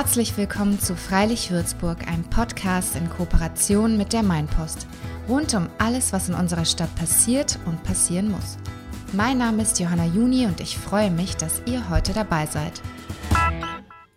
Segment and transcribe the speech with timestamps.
[0.00, 4.86] Herzlich willkommen zu Freilich Würzburg, einem Podcast in Kooperation mit der Mainpost.
[5.28, 8.58] Rund um alles, was in unserer Stadt passiert und passieren muss.
[9.12, 12.80] Mein Name ist Johanna Juni und ich freue mich, dass ihr heute dabei seid.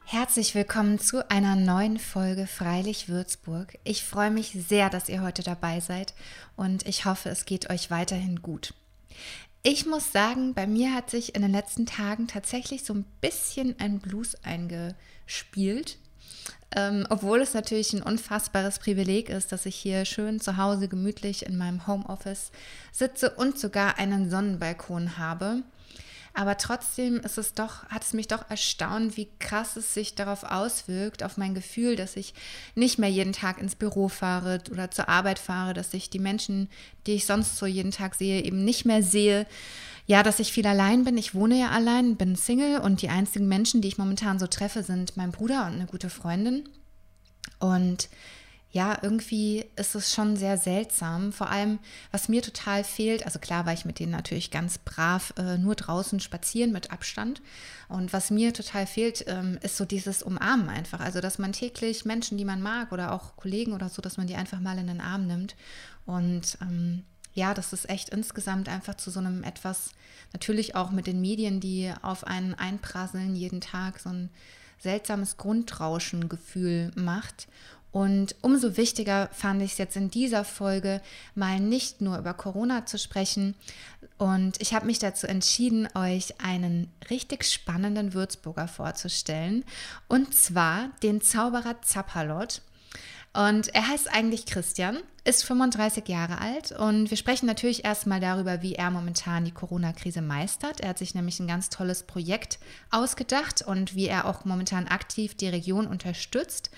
[0.06, 3.80] Herzlich willkommen zu einer neuen Folge Freilich Würzburg.
[3.84, 6.14] Ich freue mich sehr, dass ihr heute dabei seid
[6.56, 8.76] und ich hoffe, es geht euch weiterhin gut.
[9.64, 13.80] Ich muss sagen, bei mir hat sich in den letzten Tagen tatsächlich so ein bisschen
[13.80, 14.36] ein Blues
[15.22, 15.98] eingespielt.
[16.74, 21.46] Ähm, obwohl es natürlich ein unfassbares Privileg ist, dass ich hier schön zu Hause gemütlich
[21.46, 22.52] in meinem Homeoffice
[22.94, 25.64] sitze und sogar einen Sonnenbalkon habe.
[26.34, 30.44] Aber trotzdem ist es doch, hat es mich doch erstaunt, wie krass es sich darauf
[30.44, 32.34] auswirkt, auf mein Gefühl, dass ich
[32.74, 36.70] nicht mehr jeden Tag ins Büro fahre oder zur Arbeit fahre, dass ich die Menschen,
[37.06, 39.46] die ich sonst so jeden Tag sehe, eben nicht mehr sehe.
[40.06, 41.18] Ja, dass ich viel allein bin.
[41.18, 44.84] Ich wohne ja allein, bin Single und die einzigen Menschen, die ich momentan so treffe,
[44.84, 46.68] sind mein Bruder und eine gute Freundin.
[47.60, 48.10] Und
[48.74, 51.34] ja, irgendwie ist es schon sehr seltsam.
[51.34, 51.80] Vor allem,
[52.12, 55.76] was mir total fehlt, also klar war ich mit denen natürlich ganz brav äh, nur
[55.76, 57.42] draußen spazieren mit Abstand.
[57.90, 61.02] Und was mir total fehlt, ähm, ist so dieses Umarmen einfach.
[61.02, 64.28] Also, dass man täglich Menschen, die man mag oder auch Kollegen oder so, dass man
[64.28, 65.58] die einfach mal in den Arm nimmt.
[66.06, 69.92] Und ähm, ja, das ist echt insgesamt einfach zu so einem etwas,
[70.34, 74.30] natürlich auch mit den Medien, die auf einen einprasseln jeden Tag, so ein
[74.80, 77.48] seltsames Grundrauschengefühl macht.
[77.92, 81.02] Und umso wichtiger fand ich es jetzt in dieser Folge
[81.36, 83.56] mal nicht nur über Corona zu sprechen.
[84.18, 89.66] Und ich habe mich dazu entschieden, euch einen richtig spannenden Würzburger vorzustellen.
[90.08, 92.62] Und zwar den Zauberer Zappalot.
[93.34, 98.62] Und er heißt eigentlich Christian, ist 35 Jahre alt und wir sprechen natürlich erstmal darüber,
[98.62, 100.82] wie er momentan die Corona-Krise meistert.
[100.82, 105.36] Er hat sich nämlich ein ganz tolles Projekt ausgedacht und wie er auch momentan aktiv
[105.36, 106.72] die Region unterstützt.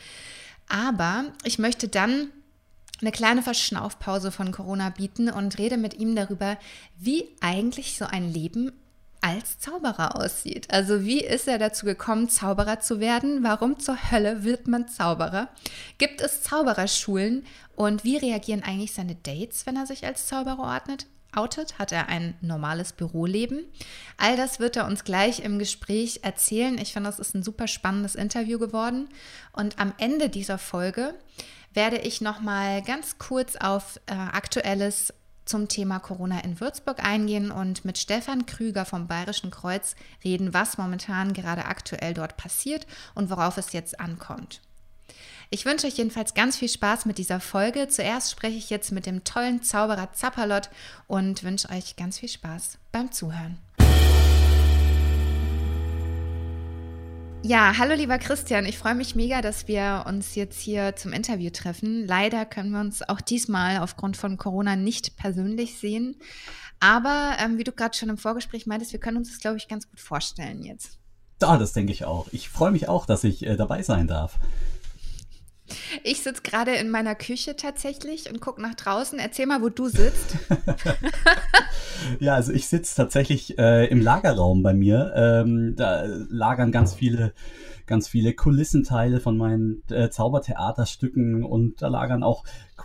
[0.67, 2.29] Aber ich möchte dann
[3.01, 6.57] eine kleine Verschnaufpause von Corona bieten und rede mit ihm darüber,
[6.97, 8.71] wie eigentlich so ein Leben
[9.23, 10.71] als Zauberer aussieht.
[10.71, 13.43] Also wie ist er dazu gekommen, Zauberer zu werden?
[13.43, 15.49] Warum zur Hölle wird man Zauberer?
[15.97, 17.45] Gibt es Zaubererschulen?
[17.75, 21.07] Und wie reagieren eigentlich seine Dates, wenn er sich als Zauberer ordnet?
[21.35, 21.79] outet?
[21.79, 23.65] Hat er ein normales Büroleben?
[24.17, 26.77] All das wird er uns gleich im Gespräch erzählen.
[26.77, 29.09] Ich finde, das ist ein super spannendes Interview geworden.
[29.51, 31.15] Und am Ende dieser Folge
[31.73, 35.13] werde ich noch mal ganz kurz auf äh, Aktuelles
[35.45, 40.77] zum Thema Corona in Würzburg eingehen und mit Stefan Krüger vom Bayerischen Kreuz reden, was
[40.77, 44.61] momentan gerade aktuell dort passiert und worauf es jetzt ankommt.
[45.49, 47.87] Ich wünsche euch jedenfalls ganz viel Spaß mit dieser Folge.
[47.87, 50.69] Zuerst spreche ich jetzt mit dem tollen Zauberer Zappalot
[51.05, 53.59] und wünsche euch ganz viel Spaß beim Zuhören.
[57.45, 61.49] Ja, hallo lieber Christian, ich freue mich mega, dass wir uns jetzt hier zum Interview
[61.49, 62.07] treffen.
[62.07, 66.15] Leider können wir uns auch diesmal aufgrund von Corona nicht persönlich sehen.
[66.79, 69.67] Aber ähm, wie du gerade schon im Vorgespräch meintest, wir können uns das, glaube ich,
[69.67, 70.99] ganz gut vorstellen jetzt.
[71.41, 72.27] Ja, das denke ich auch.
[72.31, 74.39] Ich freue mich auch, dass ich äh, dabei sein darf.
[76.03, 79.19] Ich sitze gerade in meiner Küche tatsächlich und gucke nach draußen.
[79.19, 80.37] Erzähl mal, wo du sitzt.
[82.19, 85.13] ja, also ich sitze tatsächlich äh, im Lagerraum bei mir.
[85.15, 87.33] Ähm, da lagern ganz viele,
[87.85, 92.43] ganz viele Kulissenteile von meinen äh, Zaubertheaterstücken und da lagern auch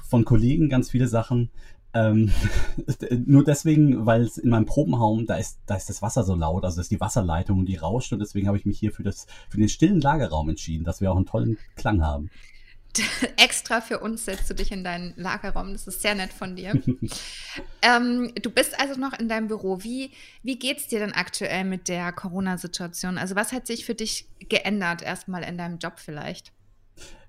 [0.09, 1.51] von Kollegen ganz viele Sachen.
[1.95, 2.31] Ähm,
[3.27, 6.65] nur deswegen, weil es in meinem Probenraum, da ist, da ist das Wasser so laut,
[6.65, 9.27] also ist die Wasserleitung und die rauscht und deswegen habe ich mich hier für, das,
[9.49, 12.31] für den stillen Lagerraum entschieden, dass wir auch einen tollen Klang haben.
[13.37, 15.73] extra für uns setzt du dich in deinen Lagerraum.
[15.73, 16.73] Das ist sehr nett von dir.
[17.83, 19.83] ähm, du bist also noch in deinem Büro.
[19.83, 23.19] Wie, wie geht es dir denn aktuell mit der Corona-Situation?
[23.19, 26.53] Also was hat sich für dich geändert, erstmal in deinem Job vielleicht?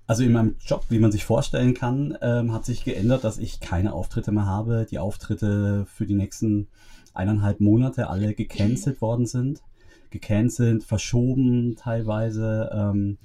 [0.06, 3.60] Also in meinem Job, wie man sich vorstellen kann, ähm, hat sich geändert, dass ich
[3.60, 4.84] keine Auftritte mehr habe.
[4.90, 6.66] Die Auftritte für die nächsten
[7.14, 9.62] eineinhalb Monate alle gecancelt worden sind.
[10.10, 12.70] Gecancelt, verschoben teilweise.
[12.74, 13.18] Ähm,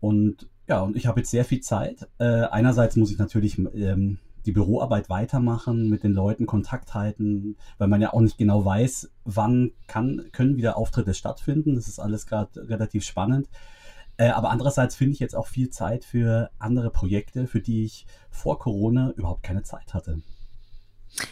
[0.00, 2.06] und ja, und ich habe jetzt sehr viel Zeit.
[2.18, 7.88] Äh, einerseits muss ich natürlich ähm, die Büroarbeit weitermachen, mit den Leuten Kontakt halten, weil
[7.88, 11.74] man ja auch nicht genau weiß, wann kann, können wieder Auftritte stattfinden.
[11.74, 13.48] Das ist alles gerade relativ spannend.
[14.18, 18.06] Äh, aber andererseits finde ich jetzt auch viel Zeit für andere Projekte, für die ich
[18.30, 20.20] vor Corona überhaupt keine Zeit hatte.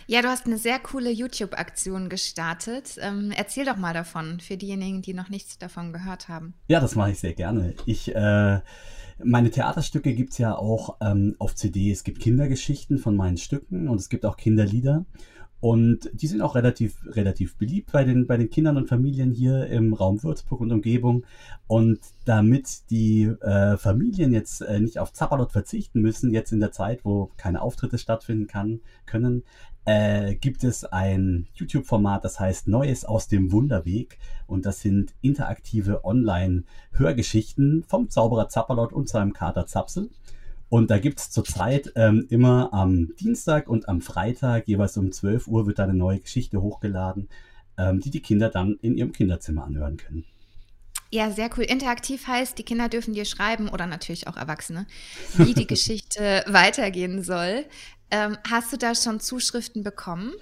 [0.06, 2.96] Ja, du hast eine sehr coole YouTube-Aktion gestartet.
[3.00, 6.54] Ähm, erzähl doch mal davon, für diejenigen, die noch nichts davon gehört haben.
[6.68, 7.74] Ja, das mache ich sehr gerne.
[7.86, 8.60] Ich äh,
[9.22, 11.90] meine Theaterstücke gibt es ja auch ähm, auf CD.
[11.90, 15.06] Es gibt Kindergeschichten von meinen Stücken und es gibt auch Kinderlieder.
[15.60, 19.66] Und die sind auch relativ, relativ beliebt bei den, bei den Kindern und Familien hier
[19.66, 21.24] im Raum Würzburg und Umgebung.
[21.66, 26.72] Und damit die äh, Familien jetzt äh, nicht auf Zappalot verzichten müssen, jetzt in der
[26.72, 29.44] Zeit, wo keine Auftritte stattfinden kann, können,
[29.86, 34.18] äh, gibt es ein YouTube-Format, das heißt Neues aus dem Wunderweg.
[34.46, 40.10] Und das sind interaktive Online-Hörgeschichten vom Zauberer Zappalot und seinem Kater Zapsel.
[40.68, 45.46] Und da gibt es zurzeit ähm, immer am Dienstag und am Freitag, jeweils um 12
[45.46, 47.28] Uhr, wird da eine neue Geschichte hochgeladen,
[47.78, 50.24] ähm, die die Kinder dann in ihrem Kinderzimmer anhören können.
[51.12, 51.64] Ja, sehr cool.
[51.64, 54.86] Interaktiv heißt, die Kinder dürfen dir schreiben oder natürlich auch Erwachsene,
[55.36, 57.64] wie die Geschichte weitergehen soll.
[58.10, 60.32] Ähm, hast du da schon Zuschriften bekommen?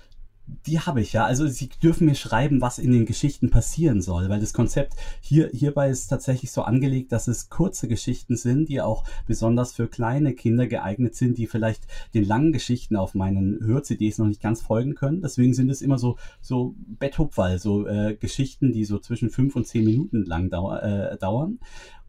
[0.46, 1.24] Die habe ich ja.
[1.24, 5.48] Also sie dürfen mir schreiben, was in den Geschichten passieren soll, weil das Konzept hier
[5.52, 10.34] hierbei ist tatsächlich so angelegt, dass es kurze Geschichten sind, die auch besonders für kleine
[10.34, 14.94] Kinder geeignet sind, die vielleicht den langen Geschichten auf meinen Hör-CDs noch nicht ganz folgen
[14.94, 15.22] können.
[15.22, 19.66] Deswegen sind es immer so so Betthupferl, so äh, Geschichten, die so zwischen fünf und
[19.66, 21.58] zehn Minuten lang dau äh, dauern.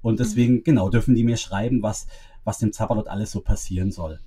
[0.02, 0.64] Und deswegen mhm.
[0.64, 2.08] genau dürfen die mir schreiben, was
[2.44, 4.20] was dem Zappalot alles so passieren soll.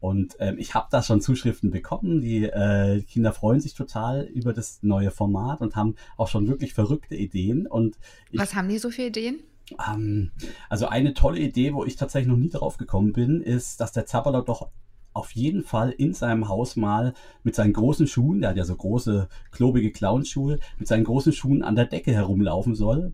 [0.00, 2.20] Und ähm, ich habe da schon Zuschriften bekommen.
[2.22, 6.72] Die äh, Kinder freuen sich total über das neue Format und haben auch schon wirklich
[6.72, 7.66] verrückte Ideen.
[7.66, 7.98] Und
[8.30, 9.40] ich, Was haben die so für Ideen?
[9.88, 10.30] Ähm,
[10.68, 14.06] also eine tolle Idee, wo ich tatsächlich noch nie drauf gekommen bin, ist, dass der
[14.06, 14.68] Zapperler doch
[15.12, 18.76] auf jeden Fall in seinem Haus mal mit seinen großen Schuhen, der hat ja so
[18.76, 23.12] große, klobige Clownschuhe, mit seinen großen Schuhen an der Decke herumlaufen soll.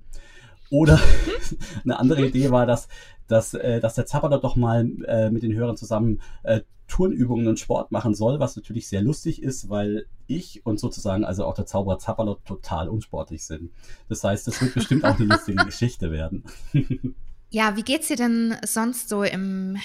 [0.70, 1.00] Oder
[1.84, 2.88] eine andere Idee war, dass,
[3.28, 7.58] dass, äh, dass der Zapperler doch mal äh, mit den Hörern zusammen äh, Turnübungen und
[7.58, 11.66] Sport machen soll, was natürlich sehr lustig ist, weil ich und sozusagen also auch der
[11.66, 13.70] Zauberer Zapperlot total unsportlich sind.
[14.08, 16.44] Das heißt, das wird bestimmt auch eine lustige Geschichte werden.
[17.50, 19.76] ja, wie geht's dir denn sonst so im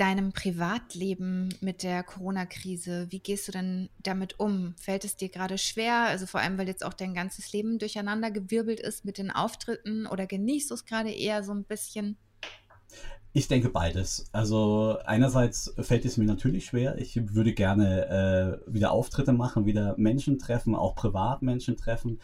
[0.00, 3.08] deinem Privatleben mit der Corona-Krise?
[3.10, 4.74] Wie gehst du denn damit um?
[4.78, 6.04] Fällt es dir gerade schwer?
[6.04, 10.06] Also vor allem, weil jetzt auch dein ganzes Leben durcheinander gewirbelt ist mit den Auftritten
[10.06, 12.16] oder genießt du es gerade eher so ein bisschen?
[13.32, 14.28] Ich denke beides.
[14.32, 16.98] Also einerseits fällt es mir natürlich schwer.
[16.98, 22.20] Ich würde gerne äh, wieder Auftritte machen, wieder Menschen treffen, auch privat Menschen treffen.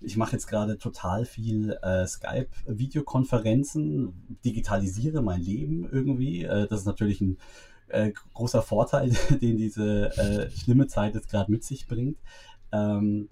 [0.00, 6.44] Ich mache jetzt gerade total viel äh, Skype-Videokonferenzen, digitalisiere mein Leben irgendwie.
[6.44, 7.38] Äh, das ist natürlich ein
[7.88, 9.10] äh, großer Vorteil,
[9.40, 12.18] den diese äh, schlimme Zeit jetzt gerade mit sich bringt.
[12.70, 13.28] Ähm,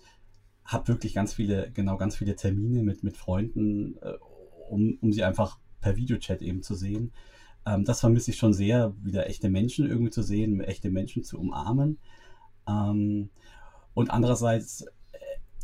[0.65, 4.15] habe wirklich ganz viele, genau ganz viele Termine mit, mit Freunden, äh,
[4.69, 7.13] um, um sie einfach per Videochat eben zu sehen.
[7.65, 11.39] Ähm, das vermisse ich schon sehr, wieder echte Menschen irgendwie zu sehen, echte Menschen zu
[11.39, 11.99] umarmen.
[12.69, 13.31] Ähm,
[13.95, 14.87] und andererseits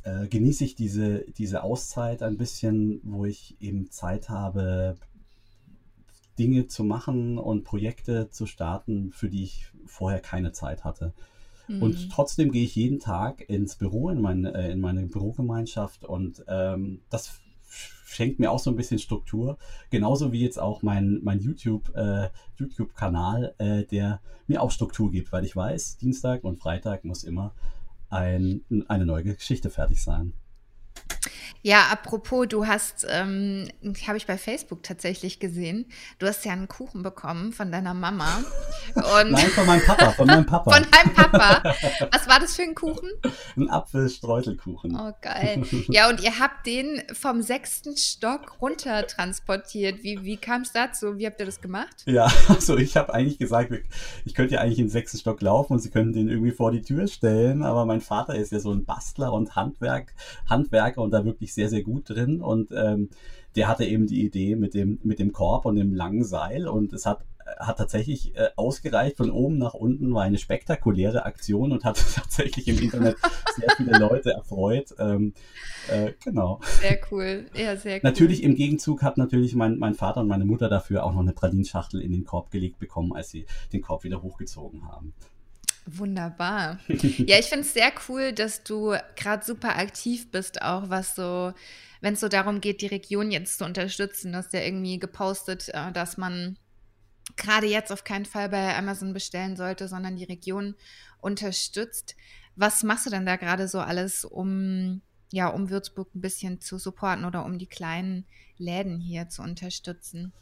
[0.05, 4.97] äh, äh, genieße ich diese, diese Auszeit ein bisschen, wo ich eben Zeit habe,
[6.39, 11.13] Dinge zu machen und Projekte zu starten, für die ich vorher keine Zeit hatte.
[11.69, 11.83] Mhm.
[11.83, 16.45] Und trotzdem gehe ich jeden Tag ins Büro, in meine, äh, in meine Bürogemeinschaft und
[16.49, 17.41] ähm, das
[18.05, 19.57] schenkt mir auch so ein bisschen Struktur.
[19.91, 25.33] Genauso wie jetzt auch mein, mein YouTube, äh, YouTube-Kanal, äh, der mir auch Struktur gibt,
[25.33, 27.55] weil ich weiß, Dienstag und Freitag muss immer
[28.13, 30.35] ein, eine neue Geschichte fertig sein.
[31.65, 33.69] Ja, apropos, du hast, ähm,
[34.09, 35.87] habe ich bei Facebook tatsächlich gesehen,
[36.19, 38.43] du hast ja einen Kuchen bekommen von deiner Mama.
[38.97, 40.73] Und Nein, von meinem Papa, von meinem Papa.
[40.73, 41.63] Von deinem Papa.
[42.11, 43.09] Was war das für ein Kuchen?
[43.57, 44.97] Ein Apfelstreuselkuchen.
[44.97, 45.63] Oh, geil.
[45.89, 50.03] Ja, und ihr habt den vom sechsten Stock runter transportiert.
[50.03, 51.19] Wie, wie kam es dazu?
[51.19, 52.03] Wie habt ihr das gemacht?
[52.07, 53.73] Ja, also ich habe eigentlich gesagt,
[54.25, 56.73] ich könnte ja eigentlich in den sechsten Stock laufen und sie könnten den irgendwie vor
[56.73, 60.15] die Tür stellen, aber mein Vater ist ja so ein Bastler und Handwerk,
[60.49, 62.41] Handwerker und da wirklich sehr, sehr gut drin.
[62.41, 63.11] Und ähm,
[63.57, 66.67] der hatte eben die Idee mit dem, mit dem Korb und dem langen Seil.
[66.67, 67.25] Und es hat
[67.59, 72.69] hat tatsächlich äh, ausgereicht von oben nach unten, war eine spektakuläre Aktion und hat tatsächlich
[72.69, 73.17] im Internet
[73.57, 74.95] sehr viele Leute erfreut.
[74.99, 75.35] Ähm,
[75.91, 76.61] äh, genau.
[76.81, 78.01] Sehr cool, ja, sehr cool.
[78.03, 81.33] Natürlich im Gegenzug hat natürlich mein, mein Vater und meine Mutter dafür auch noch eine
[81.33, 85.13] Pralinschachtel in den Korb gelegt bekommen, als sie den Korb wieder hochgezogen haben.
[85.87, 86.79] Wunderbar.
[86.89, 91.53] Ja, ich finde es sehr cool, dass du gerade super aktiv bist, auch was so,
[92.01, 94.33] wenn es so darum geht, die Region jetzt zu unterstützen.
[94.33, 96.57] Du hast ja irgendwie gepostet, äh, dass man
[97.37, 100.75] gerade jetzt auf keinen Fall bei Amazon bestellen sollte, sondern die Region
[101.21, 102.17] unterstützt.
[102.57, 106.79] Was machst du denn da gerade so alles, um ja, um Würzburg ein bisschen zu
[106.79, 108.27] supporten oder um die kleinen
[108.59, 110.33] Läden hier zu unterstützen?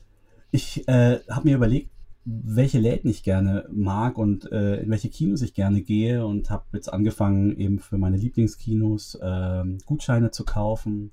[0.50, 1.90] Ich äh, habe mir überlegt,
[2.25, 6.65] welche Läden ich gerne mag und äh, in welche Kinos ich gerne gehe und habe
[6.75, 11.12] jetzt angefangen, eben für meine Lieblingskinos äh, Gutscheine zu kaufen.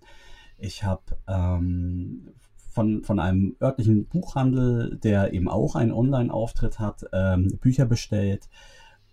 [0.58, 2.30] Ich habe ähm,
[2.72, 8.50] von, von einem örtlichen Buchhandel, der eben auch einen Online-Auftritt hat, ähm, Bücher bestellt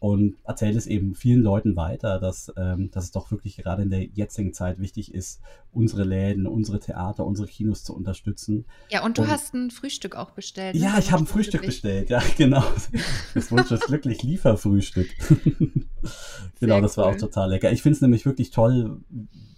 [0.05, 3.89] und erzählt es eben vielen Leuten weiter, dass, ähm, dass es doch wirklich gerade in
[3.89, 5.41] der jetzigen Zeit wichtig ist,
[5.73, 8.67] unsere Läden, unsere Theater, unsere Kinos zu unterstützen.
[8.91, 10.75] Ja, und du und, hast ein Frühstück auch bestellt.
[10.75, 10.83] Ne?
[10.83, 11.81] Ja, ich habe ein Frühstück glücklich.
[11.81, 12.63] bestellt, ja, genau.
[13.33, 15.09] Das Wunsch ist glücklich Lieferfrühstück.
[16.61, 17.15] genau, das war cool.
[17.15, 17.73] auch total lecker.
[17.73, 19.01] Ich finde es nämlich wirklich toll,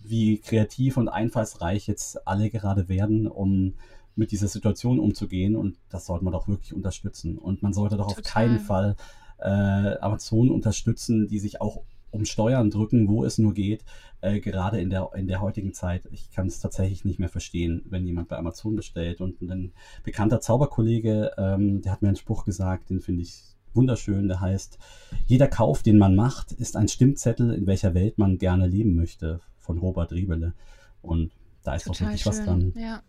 [0.04, 3.74] wie kreativ und einfallsreich jetzt alle gerade werden, um
[4.14, 5.56] mit dieser Situation umzugehen.
[5.56, 7.36] Und das sollte man doch wirklich unterstützen.
[7.36, 8.22] Und man sollte doch Total.
[8.22, 8.94] auf keinen Fall
[9.38, 13.84] äh, Amazon unterstützen, die sich auch um Steuern drücken, wo es nur geht,
[14.20, 16.08] äh, gerade in der, in der heutigen Zeit.
[16.10, 19.20] Ich kann es tatsächlich nicht mehr verstehen, wenn jemand bei Amazon bestellt.
[19.20, 24.28] Und ein bekannter Zauberkollege, ähm, der hat mir einen Spruch gesagt, den finde ich wunderschön,
[24.28, 24.78] der heißt,
[25.26, 29.40] jeder Kauf, den man macht, ist ein Stimmzettel, in welcher Welt man gerne leben möchte,
[29.58, 30.54] von Robert Riebele.
[31.02, 32.32] Und da ist Total doch wirklich schön.
[32.32, 32.72] was dran.
[32.76, 33.02] Ja,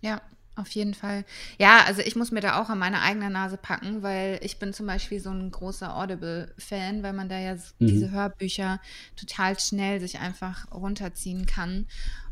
[0.00, 0.22] ja.
[0.56, 1.24] Auf jeden Fall.
[1.58, 4.72] Ja, also ich muss mir da auch an meine eigene Nase packen, weil ich bin
[4.72, 7.86] zum Beispiel so ein großer Audible-Fan, weil man da ja mhm.
[7.86, 8.80] diese Hörbücher
[9.16, 11.86] total schnell sich einfach runterziehen kann.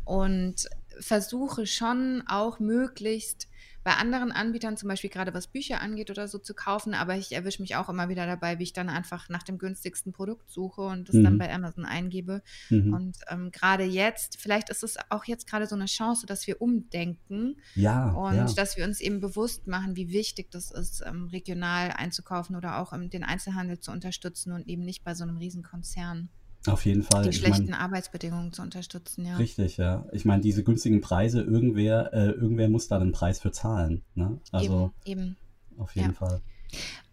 [0.04, 0.68] Und
[1.00, 3.48] versuche schon auch möglichst
[3.84, 6.94] bei anderen Anbietern, zum Beispiel gerade was Bücher angeht oder so, zu kaufen.
[6.94, 10.12] Aber ich erwische mich auch immer wieder dabei, wie ich dann einfach nach dem günstigsten
[10.12, 11.24] Produkt suche und das mhm.
[11.24, 12.42] dann bei Amazon eingebe.
[12.70, 12.92] Mhm.
[12.92, 16.62] Und ähm, gerade jetzt, vielleicht ist es auch jetzt gerade so eine Chance, dass wir
[16.62, 18.52] umdenken ja, und ja.
[18.52, 22.92] dass wir uns eben bewusst machen, wie wichtig das ist, ähm, regional einzukaufen oder auch
[22.92, 26.28] ähm, den Einzelhandel zu unterstützen und eben nicht bei so einem Riesenkonzern.
[26.66, 27.24] Auf jeden Fall.
[27.24, 29.36] Die schlechten mein, Arbeitsbedingungen zu unterstützen, ja.
[29.36, 30.06] Richtig, ja.
[30.12, 34.02] Ich meine, diese günstigen Preise, irgendwer, äh, irgendwer muss da einen Preis für zahlen.
[34.14, 34.38] Ne?
[34.52, 35.36] Also eben, eben.
[35.78, 36.14] auf jeden ja.
[36.14, 36.40] Fall.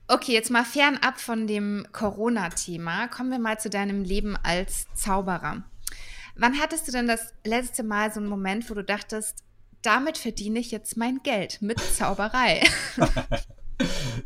[0.08, 5.64] Okay, jetzt mal fernab von dem Corona-Thema, kommen wir mal zu deinem Leben als Zauberer.
[6.36, 9.44] Wann hattest du denn das letzte Mal so einen Moment, wo du dachtest,
[9.82, 12.62] damit verdiene ich jetzt mein Geld mit Zauberei?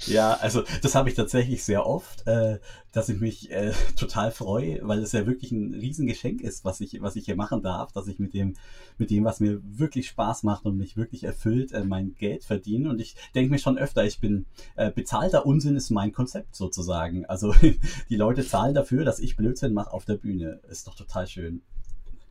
[0.05, 2.59] ja, also das habe ich tatsächlich sehr oft, äh,
[2.91, 7.01] dass ich mich äh, total freue, weil es ja wirklich ein Riesengeschenk ist, was ich,
[7.01, 8.55] was ich hier machen darf, dass ich mit dem,
[8.97, 12.89] mit dem, was mir wirklich Spaß macht und mich wirklich erfüllt, äh, mein Geld verdiene.
[12.89, 14.45] Und ich denke mir schon öfter, ich bin
[14.75, 17.25] äh, bezahlter Unsinn ist mein Konzept sozusagen.
[17.25, 17.53] Also
[18.09, 20.59] die Leute zahlen dafür, dass ich Blödsinn mache auf der Bühne.
[20.69, 21.61] Ist doch total schön.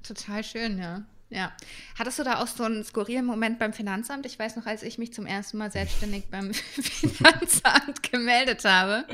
[0.03, 1.05] Total schön, ja.
[1.33, 1.51] Ja.
[1.99, 4.27] Hattest du da auch so einen skurrilen Moment beim Finanzamt?
[4.27, 9.07] Ich weiß noch, als ich mich zum ersten Mal selbstständig beim Finanzamt gemeldet habe.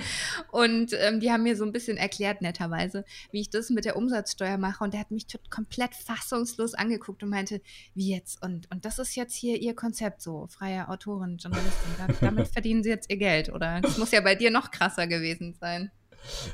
[0.50, 3.96] Und ähm, die haben mir so ein bisschen erklärt, netterweise, wie ich das mit der
[3.96, 4.82] Umsatzsteuer mache.
[4.82, 7.60] Und der hat mich komplett fassungslos angeguckt und meinte,
[7.94, 8.42] wie jetzt?
[8.42, 12.16] Und, und das ist jetzt hier ihr Konzept, so freie Autorin, Journalistin.
[12.20, 13.80] Damit verdienen sie jetzt ihr Geld, oder?
[13.80, 15.92] Das muss ja bei dir noch krasser gewesen sein.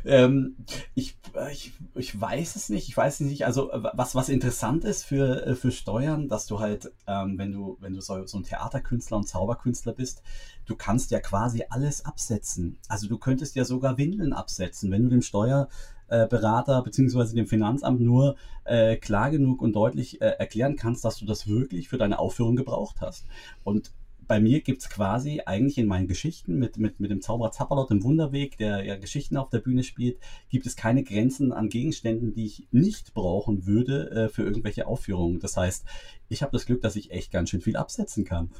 [0.05, 0.57] Ähm,
[0.95, 1.17] ich,
[1.51, 2.89] ich, ich weiß es nicht.
[2.89, 3.47] Ich weiß es nicht.
[3.47, 7.77] Also was, was interessant ist für, äh, für Steuern, dass du halt, ähm, wenn du,
[7.81, 10.23] wenn du so, so ein Theaterkünstler und Zauberkünstler bist,
[10.67, 12.79] du kannst ja quasi alles absetzen.
[12.89, 17.35] Also du könntest ja sogar Windeln absetzen, wenn du dem Steuerberater bzw.
[17.35, 21.89] dem Finanzamt nur äh, klar genug und deutlich äh, erklären kannst, dass du das wirklich
[21.89, 23.27] für deine Aufführung gebraucht hast.
[23.63, 23.93] Und
[24.27, 27.91] bei mir gibt es quasi eigentlich in meinen Geschichten mit, mit, mit dem Zauberer Zapperlot
[27.91, 32.33] im Wunderweg, der ja Geschichten auf der Bühne spielt, gibt es keine Grenzen an Gegenständen,
[32.33, 35.41] die ich nicht brauchen würde äh, für irgendwelche Aufführungen.
[35.41, 35.85] Das heißt,
[36.29, 38.51] ich habe das Glück, dass ich echt ganz schön viel absetzen kann.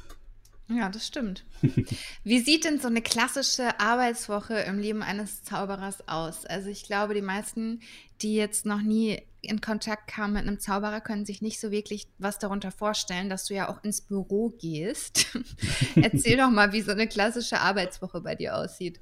[0.67, 1.43] Ja, das stimmt.
[2.23, 6.45] Wie sieht denn so eine klassische Arbeitswoche im Leben eines Zauberers aus?
[6.45, 7.81] Also ich glaube, die meisten,
[8.21, 12.07] die jetzt noch nie in Kontakt kamen mit einem Zauberer, können sich nicht so wirklich
[12.17, 15.27] was darunter vorstellen, dass du ja auch ins Büro gehst.
[15.95, 18.99] Erzähl doch mal, wie so eine klassische Arbeitswoche bei dir aussieht.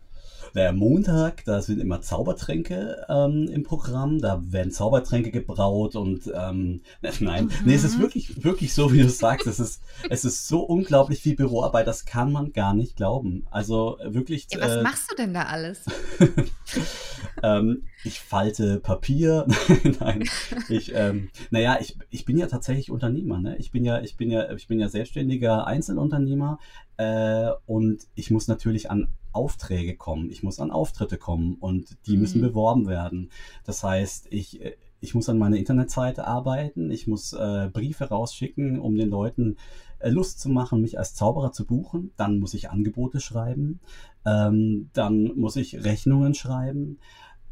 [0.53, 4.19] Naja, Montag, da sind immer Zaubertränke ähm, im Programm.
[4.19, 6.81] Da werden Zaubertränke gebraut und ähm,
[7.19, 7.51] nein, mhm.
[7.65, 9.47] nee, es ist wirklich, wirklich so, wie du sagst.
[9.47, 13.45] Es ist, es ist so unglaublich viel Büroarbeit, das kann man gar nicht glauben.
[13.51, 14.47] Also wirklich.
[14.51, 15.85] Ja, was äh, machst du denn da alles?
[17.43, 19.47] ähm, ich falte Papier.
[20.00, 20.23] nein,
[20.69, 23.39] ich, ähm, naja, ich, ich bin ja tatsächlich Unternehmer.
[23.39, 23.57] Ne?
[23.57, 26.59] Ich bin ja, ich bin ja, ich bin ja selbstständiger Einzelunternehmer
[26.97, 32.15] äh, und ich muss natürlich an Aufträge kommen, ich muss an Auftritte kommen und die
[32.15, 32.21] mhm.
[32.21, 33.29] müssen beworben werden.
[33.65, 38.79] Das heißt, ich, äh, ich muss an meiner Internetseite arbeiten, ich muss äh, Briefe rausschicken,
[38.79, 39.57] um den Leuten
[39.99, 42.11] äh, Lust zu machen, mich als Zauberer zu buchen.
[42.15, 43.81] Dann muss ich Angebote schreiben,
[44.25, 46.99] ähm, dann muss ich Rechnungen schreiben,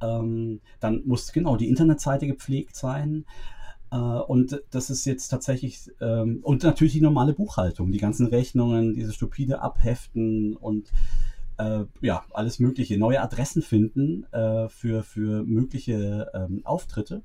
[0.02, 3.26] ähm, dann muss genau die Internetseite gepflegt sein.
[3.92, 8.94] Äh, und das ist jetzt tatsächlich, ähm, und natürlich die normale Buchhaltung, die ganzen Rechnungen,
[8.94, 10.92] diese stupide Abheften und
[11.62, 17.22] äh, ja, alles Mögliche, neue Adressen finden äh, für, für mögliche ähm, Auftritte.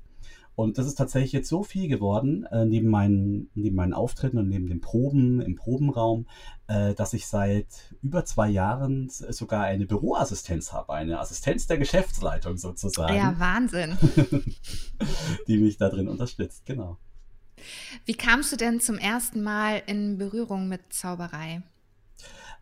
[0.55, 4.49] Und das ist tatsächlich jetzt so viel geworden, äh, neben, meinen, neben meinen Auftritten und
[4.49, 6.25] neben den Proben im Probenraum,
[6.67, 7.67] äh, dass ich seit
[8.01, 13.15] über zwei Jahren sogar eine Büroassistenz habe, eine Assistenz der Geschäftsleitung sozusagen.
[13.15, 13.97] Ja, Wahnsinn.
[15.47, 16.97] die mich da drin unterstützt, genau.
[18.05, 21.61] Wie kamst du denn zum ersten Mal in Berührung mit Zauberei?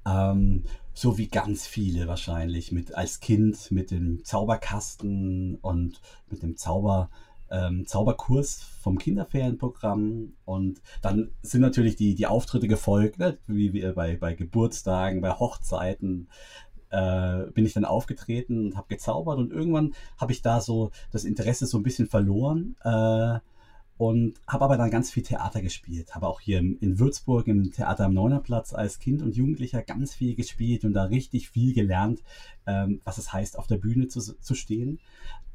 [0.06, 6.56] Ähm, so wie ganz viele wahrscheinlich, mit als Kind mit dem Zauberkasten und mit dem
[6.56, 7.10] Zauber,
[7.52, 10.34] ähm, Zauberkurs vom Kinderferienprogramm.
[10.46, 13.38] Und dann sind natürlich die, die Auftritte gefolgt, ne?
[13.46, 16.30] wie wir bei, bei Geburtstagen, bei Hochzeiten.
[16.92, 21.26] Äh, bin ich dann aufgetreten und habe gezaubert und irgendwann habe ich da so das
[21.26, 22.78] Interesse so ein bisschen verloren.
[22.84, 23.40] Äh,
[23.98, 26.16] und habe aber dann ganz viel Theater gespielt.
[26.16, 30.36] Habe auch hier in Würzburg im Theater am Neunerplatz als Kind und Jugendlicher ganz viel
[30.36, 32.22] gespielt und da richtig viel gelernt,
[32.66, 35.00] ähm, was es heißt, auf der Bühne zu, zu stehen.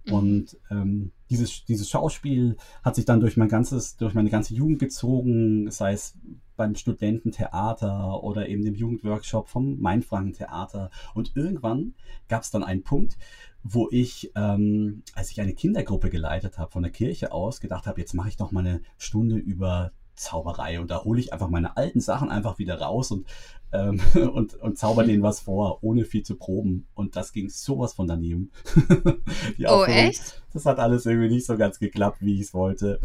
[0.06, 0.12] Mhm.
[0.12, 4.78] Und ähm, dieses, dieses Schauspiel hat sich dann durch mein ganzes, durch meine ganze Jugend
[4.78, 6.16] gezogen, sei es
[6.56, 10.90] beim Studententheater oder eben dem Jugendworkshop vom Mainfranken-Theater.
[11.14, 11.94] Und irgendwann
[12.28, 13.16] gab es dann einen Punkt,
[13.62, 18.00] wo ich, ähm, als ich eine Kindergruppe geleitet habe von der Kirche aus, gedacht habe,
[18.00, 21.76] jetzt mache ich doch mal eine Stunde über Zauberei und da hole ich einfach meine
[21.76, 23.26] alten Sachen einfach wieder raus und,
[23.72, 24.00] ähm,
[24.34, 26.86] und, und zauber denen was vor, ohne viel zu proben.
[26.94, 28.50] Und das ging sowas von daneben.
[29.66, 30.42] oh, echt?
[30.52, 33.00] Das hat alles irgendwie nicht so ganz geklappt, wie ich es wollte.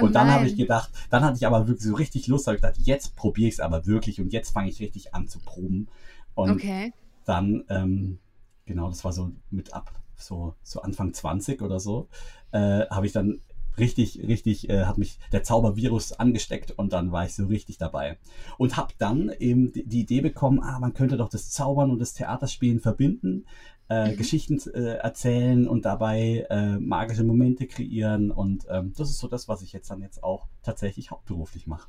[0.00, 2.56] und oh dann habe ich gedacht, dann hatte ich aber wirklich so richtig Lust, habe
[2.56, 5.88] gedacht, jetzt probiere ich es aber wirklich und jetzt fange ich richtig an zu proben.
[6.34, 6.92] Und okay.
[7.24, 8.18] dann, ähm,
[8.66, 12.08] genau, das war so mit ab so, so Anfang 20 oder so,
[12.52, 13.40] äh, habe ich dann
[13.78, 18.18] richtig, richtig, äh, hat mich der Zaubervirus angesteckt und dann war ich so richtig dabei.
[18.56, 22.14] Und habe dann eben die Idee bekommen, ah, man könnte doch das Zaubern und das
[22.14, 23.46] Theaterspielen verbinden,
[23.88, 24.16] äh, mhm.
[24.16, 28.30] Geschichten äh, erzählen und dabei äh, magische Momente kreieren.
[28.30, 31.88] Und ähm, das ist so das, was ich jetzt dann jetzt auch tatsächlich hauptberuflich mache.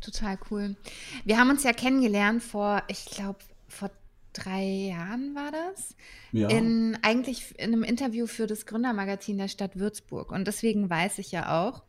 [0.00, 0.76] Total cool.
[1.24, 3.90] Wir haben uns ja kennengelernt vor, ich glaube, vor
[4.32, 5.96] drei Jahren war das.
[6.32, 6.48] Ja.
[6.48, 10.32] In, eigentlich in einem Interview für das Gründermagazin der Stadt Würzburg.
[10.32, 11.82] Und deswegen weiß ich ja auch,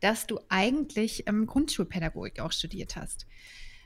[0.00, 3.26] dass du eigentlich ähm, Grundschulpädagogik auch studiert hast.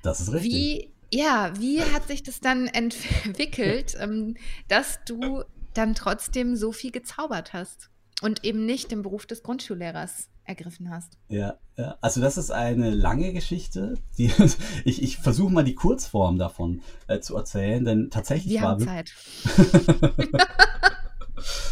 [0.02, 0.52] Das ist richtig.
[0.52, 4.36] Wie, ja, wie hat sich das dann entwickelt, ähm,
[4.68, 5.42] dass du
[5.74, 7.90] dann trotzdem so viel gezaubert hast
[8.22, 11.18] und eben nicht den Beruf des Grundschullehrers ergriffen hast.
[11.28, 11.58] Ja,
[12.00, 13.94] also das ist eine lange Geschichte.
[14.18, 14.30] Die,
[14.84, 18.70] ich ich versuche mal die Kurzform davon äh, zu erzählen, denn tatsächlich Wir war.
[18.70, 19.12] Haben Zeit.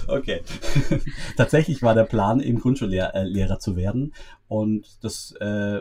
[0.08, 0.42] okay.
[1.37, 4.12] tatsächlich war der Plan, eben Grundschullehrer äh, zu werden.
[4.48, 5.80] Und das äh,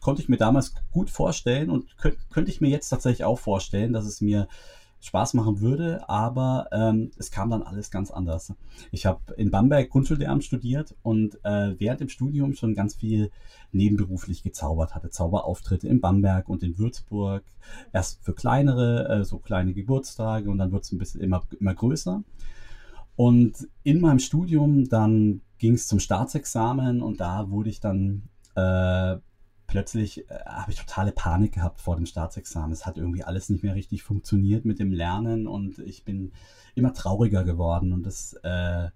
[0.00, 3.92] konnte ich mir damals gut vorstellen und könnt, könnte ich mir jetzt tatsächlich auch vorstellen,
[3.92, 4.48] dass es mir
[5.06, 8.52] Spaß machen würde, aber ähm, es kam dann alles ganz anders.
[8.90, 13.30] Ich habe in Bamberg Grundschullehramt studiert und äh, während dem Studium schon ganz viel
[13.70, 15.10] nebenberuflich gezaubert hatte.
[15.10, 17.44] Zauberauftritte in Bamberg und in Würzburg.
[17.92, 21.74] Erst für kleinere, äh, so kleine Geburtstage und dann wird es ein bisschen immer, immer
[21.74, 22.22] größer.
[23.14, 29.16] Und in meinem Studium dann ging es zum Staatsexamen und da wurde ich dann äh,
[29.76, 32.72] plötzlich äh, habe ich totale Panik gehabt vor dem Staatsexamen.
[32.72, 36.32] Es hat irgendwie alles nicht mehr richtig funktioniert mit dem Lernen und ich bin
[36.74, 38.88] immer trauriger geworden und das, äh,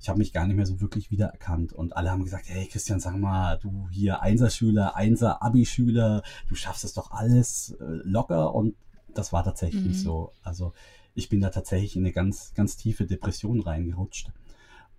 [0.00, 1.72] ich habe mich gar nicht mehr so wirklich wiedererkannt.
[1.72, 6.92] Und alle haben gesagt, hey Christian, sag mal, du hier Einserschüler, Einser-Abi-Schüler, du schaffst es
[6.92, 8.76] doch alles äh, locker und
[9.12, 9.88] das war tatsächlich mhm.
[9.88, 10.34] nicht so.
[10.44, 10.72] Also
[11.16, 14.30] ich bin da tatsächlich in eine ganz, ganz tiefe Depression reingerutscht.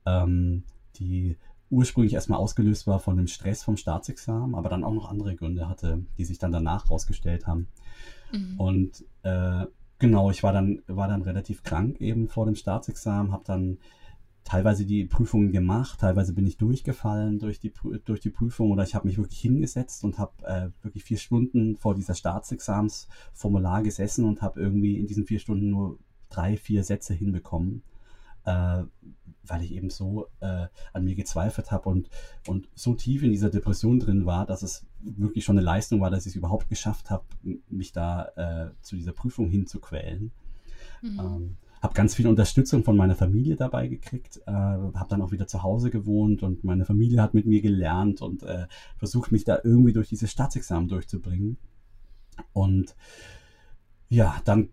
[0.05, 0.63] Ähm,
[0.97, 1.37] die
[1.69, 5.69] ursprünglich erstmal ausgelöst war von dem Stress vom Staatsexamen, aber dann auch noch andere Gründe
[5.69, 7.67] hatte, die sich dann danach rausgestellt haben.
[8.31, 8.59] Mhm.
[8.59, 9.65] Und äh,
[9.99, 13.77] genau, ich war dann, war dann relativ krank eben vor dem Staatsexamen, habe dann
[14.43, 17.71] teilweise die Prüfungen gemacht, teilweise bin ich durchgefallen durch die,
[18.05, 21.77] durch die Prüfung oder ich habe mich wirklich hingesetzt und habe äh, wirklich vier Stunden
[21.77, 27.13] vor dieser Staatsexamensformular gesessen und habe irgendwie in diesen vier Stunden nur drei, vier Sätze
[27.13, 27.83] hinbekommen
[28.45, 28.83] äh,
[29.43, 32.09] weil ich eben so äh, an mir gezweifelt habe und,
[32.47, 36.11] und so tief in dieser Depression drin war, dass es wirklich schon eine Leistung war,
[36.11, 37.23] dass ich es überhaupt geschafft habe,
[37.69, 40.31] mich da äh, zu dieser Prüfung hinzuquälen.
[41.01, 41.19] Mhm.
[41.19, 45.47] Ähm, habe ganz viel Unterstützung von meiner Familie dabei gekriegt, äh, habe dann auch wieder
[45.47, 49.59] zu Hause gewohnt und meine Familie hat mit mir gelernt und äh, versucht mich da
[49.63, 51.57] irgendwie durch dieses Staatsexamen durchzubringen.
[52.53, 52.95] Und
[54.11, 54.69] ja, dann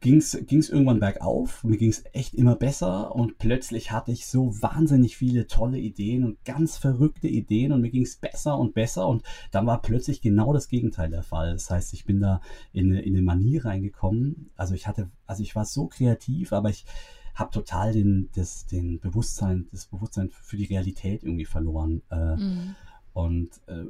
[0.00, 1.62] ging es irgendwann bergauf.
[1.62, 6.24] Mir ging es echt immer besser und plötzlich hatte ich so wahnsinnig viele tolle Ideen
[6.24, 10.22] und ganz verrückte Ideen und mir ging es besser und besser und dann war plötzlich
[10.22, 11.52] genau das Gegenteil der Fall.
[11.52, 12.40] Das heißt, ich bin da
[12.72, 14.48] in eine, in eine Manie reingekommen.
[14.56, 16.86] Also ich hatte, also ich war so kreativ, aber ich
[17.34, 22.00] habe total den, das, den Bewusstsein, das Bewusstsein für die Realität irgendwie verloren.
[22.10, 22.74] Äh, mhm.
[23.12, 23.84] Und äh,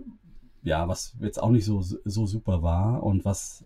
[0.65, 3.65] ja, was jetzt auch nicht so, so super war und was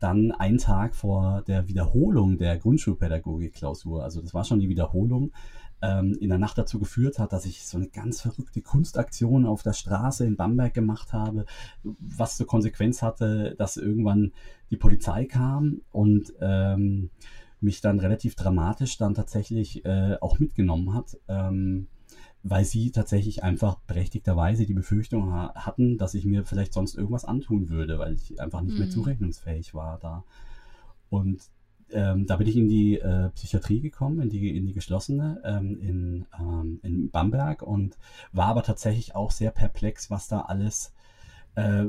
[0.00, 5.32] dann einen Tag vor der Wiederholung der Grundschulpädagogik-Klausur, also das war schon die Wiederholung,
[5.82, 9.62] ähm, in der Nacht dazu geführt hat, dass ich so eine ganz verrückte Kunstaktion auf
[9.62, 11.46] der Straße in Bamberg gemacht habe,
[11.82, 14.32] was zur Konsequenz hatte, dass irgendwann
[14.70, 17.10] die Polizei kam und ähm,
[17.60, 21.18] mich dann relativ dramatisch dann tatsächlich äh, auch mitgenommen hat.
[21.28, 21.88] Ähm,
[22.42, 27.24] weil sie tatsächlich einfach berechtigterweise die Befürchtung ha hatten, dass ich mir vielleicht sonst irgendwas
[27.24, 28.80] antun würde, weil ich einfach nicht mhm.
[28.80, 30.24] mehr zurechnungsfähig war da.
[31.10, 31.42] Und
[31.92, 35.78] ähm, da bin ich in die äh, Psychiatrie gekommen, in die, in die geschlossene ähm,
[35.80, 37.98] in, ähm, in Bamberg und
[38.32, 40.92] war aber tatsächlich auch sehr perplex, was da alles
[41.56, 41.86] äh,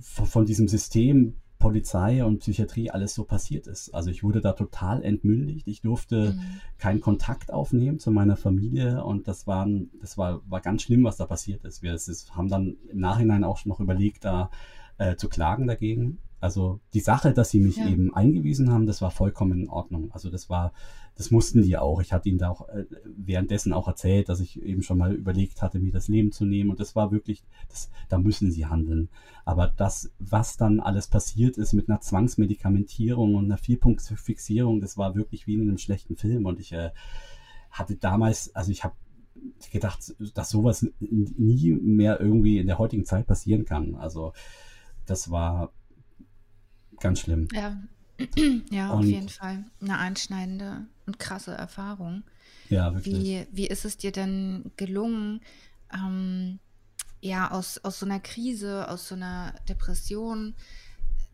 [0.00, 3.92] von, von diesem System Polizei und Psychiatrie alles so passiert ist.
[3.92, 5.66] Also ich wurde da total entmündigt.
[5.66, 6.60] Ich durfte mhm.
[6.78, 11.16] keinen Kontakt aufnehmen zu meiner Familie und das, waren, das war, war ganz schlimm, was
[11.16, 11.82] da passiert ist.
[11.82, 14.50] Wir ist, haben dann im Nachhinein auch noch überlegt, da
[14.98, 16.18] äh, zu klagen dagegen.
[16.40, 17.88] Also die Sache, dass sie mich ja.
[17.88, 20.10] eben eingewiesen haben, das war vollkommen in Ordnung.
[20.12, 20.72] Also das war,
[21.16, 22.00] das mussten die auch.
[22.00, 25.62] Ich hatte ihnen da auch äh, währenddessen auch erzählt, dass ich eben schon mal überlegt
[25.62, 26.70] hatte, mir das Leben zu nehmen.
[26.70, 29.08] Und das war wirklich, das, da müssen sie handeln.
[29.44, 35.16] Aber das, was dann alles passiert ist mit einer Zwangsmedikamentierung und einer Vierpunktsfixierung, das war
[35.16, 36.46] wirklich wie in einem schlechten Film.
[36.46, 36.90] Und ich äh,
[37.70, 38.94] hatte damals, also ich habe
[39.72, 43.96] gedacht, dass sowas nie mehr irgendwie in der heutigen Zeit passieren kann.
[43.96, 44.32] Also
[45.06, 45.72] das war
[47.00, 47.48] ganz schlimm.
[47.52, 47.80] Ja,
[48.70, 49.64] ja auf jeden Fall.
[49.80, 52.24] Eine einschneidende und krasse Erfahrung.
[52.68, 53.14] Ja, wirklich.
[53.14, 55.40] Wie, wie ist es dir denn gelungen,
[55.92, 56.58] ähm,
[57.20, 60.54] ja, aus, aus so einer Krise, aus so einer Depression,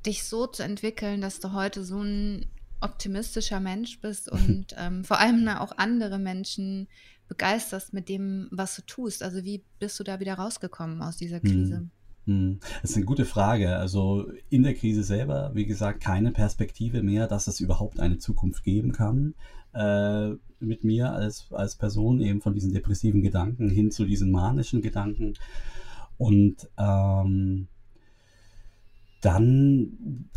[0.07, 2.46] dich so zu entwickeln, dass du heute so ein
[2.81, 6.88] optimistischer Mensch bist und ähm, vor allem auch andere Menschen
[7.29, 9.22] begeisterst mit dem, was du tust.
[9.22, 11.88] Also wie bist du da wieder rausgekommen aus dieser Krise?
[12.27, 12.59] Hm.
[12.81, 13.77] Das ist eine gute Frage.
[13.77, 18.65] Also in der Krise selber, wie gesagt, keine Perspektive mehr, dass es überhaupt eine Zukunft
[18.65, 19.35] geben kann.
[19.73, 24.83] Äh, mit mir als, als Person eben von diesen depressiven Gedanken hin zu diesen manischen
[24.83, 25.35] Gedanken.
[26.17, 27.69] Und ähm,
[29.21, 30.29] dann,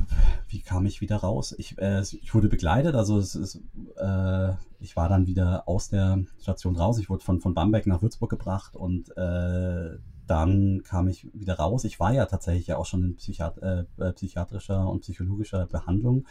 [0.47, 1.54] wie kam ich wieder raus?
[1.58, 3.62] Ich, äh, ich wurde begleitet, also es ist,
[3.97, 6.97] äh, ich war dann wieder aus der Station raus.
[6.97, 11.85] Ich wurde von, von Bamberg nach Würzburg gebracht und äh, dann kam ich wieder raus.
[11.85, 16.25] Ich war ja tatsächlich ja auch schon in Psychiat äh, äh, psychiatrischer und psychologischer Behandlung.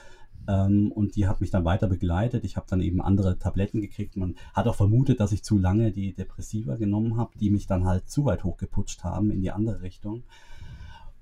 [0.49, 2.45] Ähm, und die hat mich dann weiter begleitet.
[2.45, 4.17] Ich habe dann eben andere Tabletten gekriegt.
[4.17, 7.85] Man hat auch vermutet, dass ich zu lange die Depressiva genommen habe, die mich dann
[7.85, 10.23] halt zu weit hochgeputscht haben in die andere Richtung.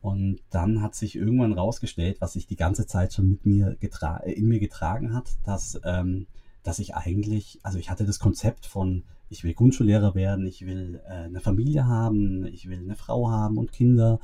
[0.01, 3.79] Und dann hat sich irgendwann rausgestellt, was sich die ganze Zeit schon mit mir
[4.27, 6.27] in mir getragen hat, dass, ähm,
[6.63, 11.01] dass ich eigentlich, also ich hatte das Konzept von ich will Grundschullehrer werden, ich will
[11.07, 14.21] äh, eine Familie haben, ich will eine Frau haben und Kinder.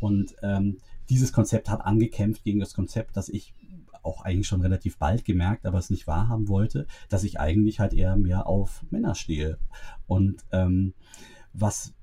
[0.00, 3.54] Und ähm, dieses Konzept hat angekämpft gegen das Konzept, dass ich
[4.02, 7.92] auch eigentlich schon relativ bald gemerkt, aber es nicht wahrhaben wollte, dass ich eigentlich halt
[7.92, 9.58] eher mehr auf Männer stehe.
[10.06, 10.94] Und ähm,
[11.52, 11.94] was,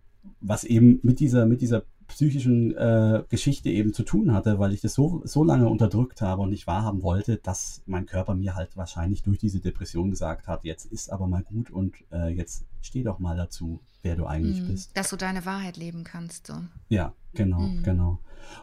[0.41, 4.81] was eben mit dieser, mit dieser psychischen äh, Geschichte eben zu tun hatte, weil ich
[4.81, 8.75] das so, so lange unterdrückt habe und nicht wahrhaben wollte, dass mein Körper mir halt
[8.77, 13.03] wahrscheinlich durch diese Depression gesagt hat, jetzt ist aber mal gut und äh, jetzt steh
[13.03, 14.97] doch mal dazu, wer du eigentlich mm, bist.
[14.97, 16.47] Dass du deine Wahrheit leben kannst.
[16.47, 16.53] So.
[16.89, 17.83] Ja, genau, mm.
[17.83, 18.19] genau.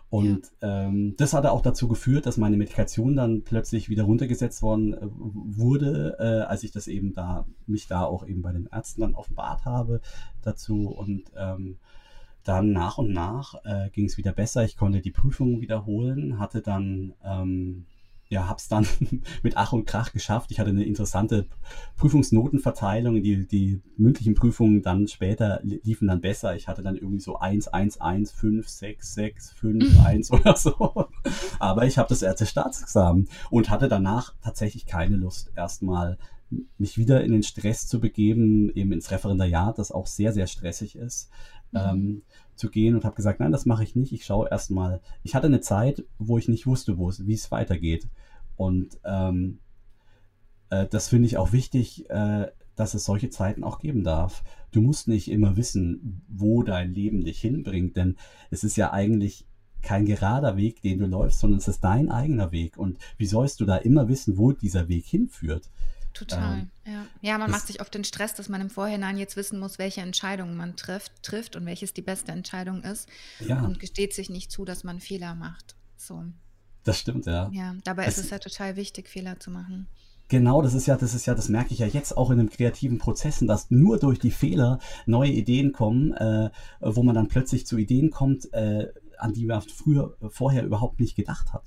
[0.09, 0.87] Und ja.
[0.87, 4.99] ähm, das hat auch dazu geführt, dass meine Medikation dann plötzlich wieder runtergesetzt worden äh,
[5.03, 9.15] wurde, äh, als ich das eben da, mich da auch eben bei den Ärzten dann
[9.15, 10.01] offenbart habe
[10.43, 11.77] dazu und ähm,
[12.45, 14.65] dann nach und nach äh, ging es wieder besser.
[14.65, 17.87] Ich konnte die Prüfungen wiederholen, hatte dann, ähm,
[18.29, 18.87] ja, hab's dann
[19.43, 20.51] mit Ach und Krach geschafft.
[20.51, 21.47] Ich hatte eine interessante
[21.97, 23.23] Prüfungsnotenverteilung.
[23.23, 26.55] Die, die mündlichen Prüfungen dann später liefen dann besser.
[26.55, 31.07] Ich hatte dann irgendwie so 1, 1, 1, 5, 6, 6, 5, 1 oder so.
[31.59, 36.19] Aber ich habe das erste Staatsexamen und hatte danach tatsächlich keine Lust, erstmal
[36.79, 40.97] mich wieder in den Stress zu begeben, eben ins Referendariat, das auch sehr, sehr stressig
[40.97, 41.31] ist
[41.75, 42.23] ähm,
[42.57, 44.13] zu gehen und habe gesagt, nein, das mache ich nicht.
[44.13, 45.01] Ich schaue erstmal.
[45.23, 48.09] Ich hatte eine Zeit, wo ich nicht wusste, wie es weitergeht.
[48.57, 49.59] Und ähm,
[50.71, 54.45] äh, das finde ich auch wichtig, äh, dass es solche Zeiten auch geben darf.
[54.71, 58.17] Du musst nicht immer wissen, wo dein Leben dich hinbringt, denn
[58.51, 59.47] es ist ja eigentlich
[59.83, 62.77] kein gerader Weg, den du läufst, sondern es ist dein eigener Weg.
[62.77, 65.71] Und wie sollst du da immer wissen, wo dieser Weg hinführt?
[66.15, 67.07] Total, ähm, ja.
[67.23, 70.01] Ja, man macht sich oft den Stress, dass man im Vorhinein jetzt wissen muss, welche
[70.01, 73.09] Entscheidungen man trifft, trifft und welches die beste Entscheidung ist.
[73.41, 73.65] Ja.
[73.65, 75.75] Und gesteht sich nicht zu, dass man Fehler macht.
[75.97, 76.23] So.
[76.85, 77.51] Das stimmt, ja.
[77.53, 79.89] Ja, dabei es, ist es ja total wichtig, Fehler zu machen.
[80.29, 82.49] Genau, das ist ja, das ist ja, das merke ich ja jetzt auch in den
[82.49, 86.51] kreativen Prozessen, dass nur durch die Fehler neue Ideen kommen, äh,
[86.81, 91.17] wo man dann plötzlich zu Ideen kommt, äh, an die man früher, vorher überhaupt nicht
[91.17, 91.65] gedacht hat.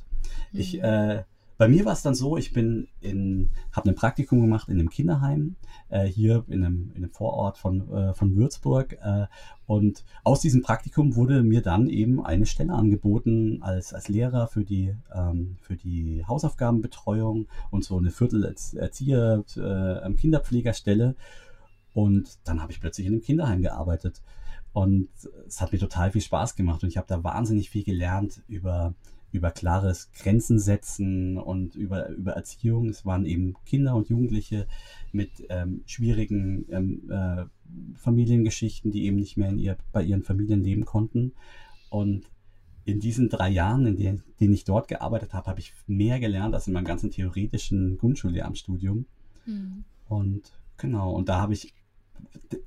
[0.51, 0.59] Mhm.
[0.59, 1.23] Ich, äh,
[1.57, 4.89] bei mir war es dann so, ich bin in, habe ein Praktikum gemacht in einem
[4.89, 5.55] Kinderheim,
[5.89, 8.93] äh, hier in einem, in einem Vorort von, äh, von Würzburg.
[9.01, 9.25] Äh,
[9.65, 14.63] und aus diesem Praktikum wurde mir dann eben eine Stelle angeboten als, als Lehrer für
[14.63, 21.15] die, ähm, für die Hausaufgabenbetreuung und so eine Viertel als Erzieher, äh, Kinderpflegerstelle.
[21.93, 24.21] Und dann habe ich plötzlich in einem Kinderheim gearbeitet.
[24.73, 25.09] Und
[25.47, 28.93] es hat mir total viel Spaß gemacht und ich habe da wahnsinnig viel gelernt über
[29.31, 32.89] über klares Grenzen setzen und über, über Erziehung.
[32.89, 34.67] Es waren eben Kinder und Jugendliche
[35.11, 37.45] mit ähm, schwierigen ähm, äh,
[37.97, 41.33] Familiengeschichten, die eben nicht mehr in ihr, bei ihren Familien leben konnten.
[41.89, 42.25] Und
[42.85, 46.55] in diesen drei Jahren, in denen, denen ich dort gearbeitet habe, habe ich mehr gelernt
[46.55, 49.05] als in meinem ganzen theoretischen Grundschullehramtsstudium.
[49.45, 49.83] Mhm.
[50.07, 51.73] Und genau, und da habe ich,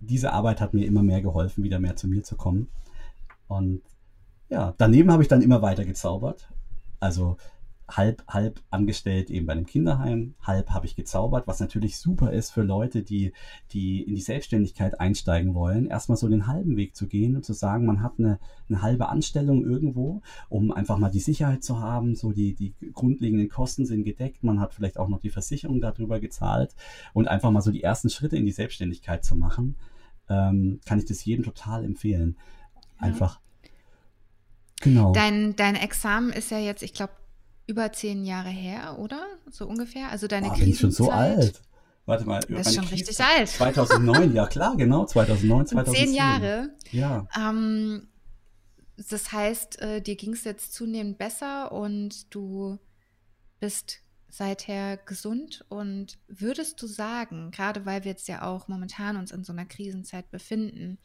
[0.00, 2.68] diese Arbeit hat mir immer mehr geholfen, wieder mehr zu mir zu kommen.
[3.48, 3.80] Und
[4.50, 6.48] ja, daneben habe ich dann immer weiter gezaubert.
[6.98, 7.36] Also
[7.96, 12.50] halb, halb angestellt eben bei einem Kinderheim, halb habe ich gezaubert, was natürlich super ist
[12.50, 13.32] für Leute, die,
[13.72, 17.52] die in die Selbstständigkeit einsteigen wollen, erstmal so den halben Weg zu gehen und zu
[17.52, 22.14] sagen, man hat eine, eine halbe Anstellung irgendwo, um einfach mal die Sicherheit zu haben,
[22.14, 26.20] so die, die grundlegenden Kosten sind gedeckt, man hat vielleicht auch noch die Versicherung darüber
[26.20, 26.74] gezahlt
[27.12, 29.76] und einfach mal so die ersten Schritte in die Selbstständigkeit zu machen,
[30.28, 32.36] ähm, kann ich das jedem total empfehlen.
[32.98, 33.40] Einfach
[34.80, 35.12] Genau.
[35.12, 37.12] Dein, dein Examen ist ja jetzt, ich glaube,
[37.66, 39.24] über zehn Jahre her, oder?
[39.50, 40.10] So ungefähr.
[40.10, 40.64] Also deine Krisenzeit.
[40.64, 41.62] Bin ich schon so alt.
[42.06, 42.40] Warte mal.
[42.48, 43.48] Das ist schon Krise richtig alt.
[43.48, 45.04] 2009, ja klar, genau.
[45.04, 46.06] 2009, 2010.
[46.06, 46.70] Zehn Jahre.
[46.90, 47.28] Ja.
[47.38, 48.08] Ähm,
[49.08, 52.78] das heißt, äh, dir ging es jetzt zunehmend besser und du
[53.60, 59.32] bist seither gesund und würdest du sagen, gerade weil wir jetzt ja auch momentan uns
[59.32, 60.98] in so einer Krisenzeit befinden,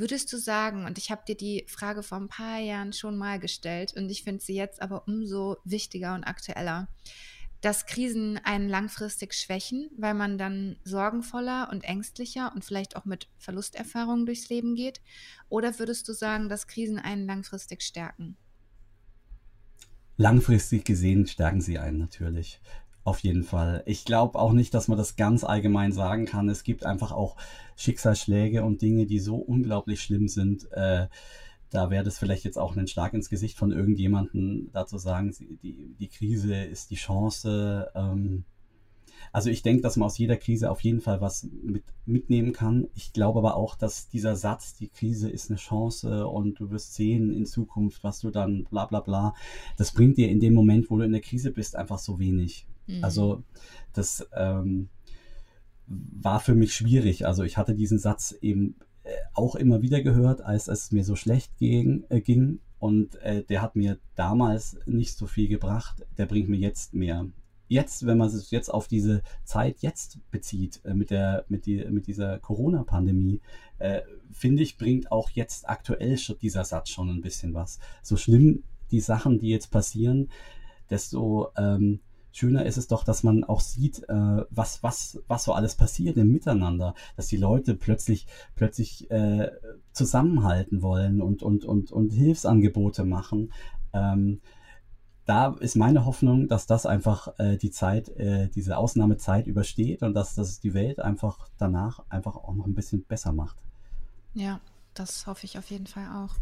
[0.00, 3.40] Würdest du sagen, und ich habe dir die Frage vor ein paar Jahren schon mal
[3.40, 6.86] gestellt und ich finde sie jetzt aber umso wichtiger und aktueller,
[7.62, 13.26] dass Krisen einen langfristig schwächen, weil man dann sorgenvoller und ängstlicher und vielleicht auch mit
[13.38, 15.00] Verlusterfahrungen durchs Leben geht?
[15.48, 18.36] Oder würdest du sagen, dass Krisen einen langfristig stärken?
[20.16, 22.60] Langfristig gesehen stärken sie einen natürlich.
[23.08, 23.82] Auf jeden Fall.
[23.86, 26.50] Ich glaube auch nicht, dass man das ganz allgemein sagen kann.
[26.50, 27.36] Es gibt einfach auch
[27.74, 30.70] Schicksalsschläge und Dinge, die so unglaublich schlimm sind.
[30.72, 31.06] Äh,
[31.70, 35.34] da wäre das vielleicht jetzt auch ein Schlag ins Gesicht von irgendjemandem, da zu sagen,
[35.62, 37.90] die, die Krise ist die Chance.
[37.94, 38.44] Ähm,
[39.32, 42.88] also ich denke, dass man aus jeder Krise auf jeden Fall was mit, mitnehmen kann.
[42.94, 46.92] Ich glaube aber auch, dass dieser Satz, die Krise ist eine Chance und du wirst
[46.92, 49.34] sehen in Zukunft, was du dann bla bla bla,
[49.78, 52.66] das bringt dir in dem Moment, wo du in der Krise bist, einfach so wenig.
[52.88, 53.04] Mhm.
[53.04, 53.44] Also
[53.92, 54.88] das ähm,
[55.86, 57.26] war für mich schwierig.
[57.26, 61.14] Also ich hatte diesen Satz eben äh, auch immer wieder gehört, als es mir so
[61.14, 62.04] schlecht ging.
[62.08, 62.60] Äh, ging.
[62.80, 66.06] Und äh, der hat mir damals nicht so viel gebracht.
[66.16, 67.26] Der bringt mir jetzt mehr.
[67.66, 71.84] Jetzt, wenn man sich jetzt auf diese Zeit jetzt bezieht, äh, mit, der, mit, die,
[71.90, 73.40] mit dieser Corona-Pandemie,
[73.78, 77.78] äh, finde ich, bringt auch jetzt aktuell dieser Satz schon ein bisschen was.
[78.02, 80.30] So schlimm die Sachen, die jetzt passieren,
[80.88, 82.00] desto ähm,
[82.38, 86.16] schöner ist es doch, dass man auch sieht, äh, was, was, was so alles passiert
[86.16, 89.50] im Miteinander, dass die Leute plötzlich, plötzlich äh,
[89.92, 93.52] zusammenhalten wollen und, und, und, und Hilfsangebote machen.
[93.92, 94.40] Ähm,
[95.26, 100.14] da ist meine Hoffnung, dass das einfach äh, die Zeit, äh, diese Ausnahmezeit übersteht und
[100.14, 103.58] dass das die Welt einfach danach einfach auch noch ein bisschen besser macht.
[104.32, 104.60] Ja,
[104.94, 106.36] das hoffe ich auf jeden Fall auch.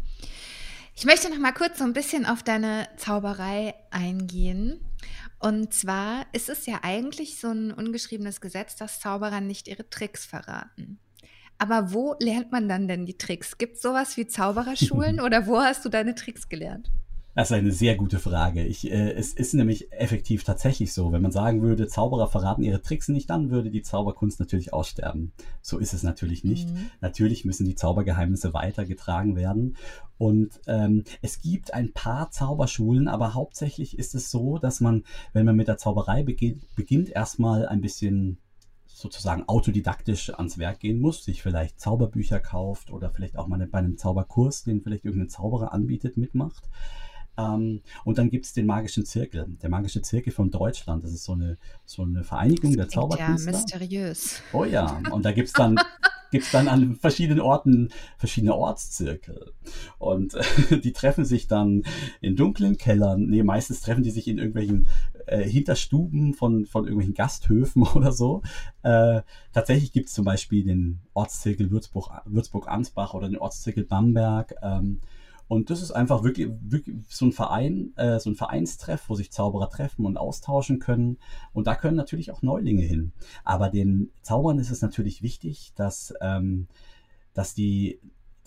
[0.99, 4.79] Ich möchte noch mal kurz so ein bisschen auf deine Zauberei eingehen.
[5.37, 10.25] Und zwar ist es ja eigentlich so ein ungeschriebenes Gesetz, dass Zauberer nicht ihre Tricks
[10.25, 10.97] verraten.
[11.59, 13.59] Aber wo lernt man dann denn die Tricks?
[13.59, 16.89] Gibt es sowas wie Zaubererschulen oder wo hast du deine Tricks gelernt?
[17.37, 18.65] Das ist eine sehr gute Frage.
[18.65, 21.11] Ich, äh, es ist nämlich effektiv tatsächlich so.
[21.11, 25.33] Wenn man sagen würde, Zauberer verraten ihre Tricks nicht, dann würde die Zauberkunst natürlich aussterben.
[25.61, 26.67] So ist es natürlich nicht.
[26.67, 26.89] Mhm.
[26.99, 29.77] Natürlich müssen die Zaubergeheimnisse weitergetragen werden.
[30.17, 35.45] Und ähm, es gibt ein paar Zauberschulen, aber hauptsächlich ist es so, dass man, wenn
[35.45, 38.39] man mit der Zauberei beginnt, beginnt erstmal ein bisschen
[38.87, 43.77] sozusagen autodidaktisch ans Werk gehen muss, sich vielleicht Zauberbücher kauft oder vielleicht auch mal bei
[43.77, 46.67] einem Zauberkurs, den vielleicht irgendein Zauberer anbietet, mitmacht.
[47.37, 49.45] Ähm, und dann gibt es den Magischen Zirkel.
[49.61, 51.03] Der Magische Zirkel von Deutschland.
[51.03, 53.51] Das ist so eine, so eine Vereinigung der Zauberkünstler.
[53.51, 54.41] Ja, mysteriös.
[54.53, 55.77] Oh ja, und da gibt es dann
[56.31, 59.53] gibt es dann an verschiedenen Orten verschiedene Ortszirkel.
[59.97, 61.83] Und äh, die treffen sich dann
[62.21, 63.27] in dunklen Kellern.
[63.27, 64.87] Nee, meistens treffen die sich in irgendwelchen
[65.25, 68.41] äh, Hinterstuben von, von irgendwelchen Gasthöfen oder so.
[68.83, 69.21] Äh,
[69.53, 74.55] tatsächlich gibt es zum Beispiel den Ortszirkel Würzburg-Ansbach Würzburg oder den Ortszirkel Bamberg.
[74.61, 74.99] Ähm,
[75.47, 79.31] und das ist einfach wirklich, wirklich so ein Verein, äh, so ein Vereinstreff, wo sich
[79.31, 81.17] Zauberer treffen und austauschen können.
[81.53, 83.13] Und da können natürlich auch Neulinge hin.
[83.43, 86.67] Aber den Zaubern ist es natürlich wichtig, dass, ähm,
[87.33, 87.99] dass die,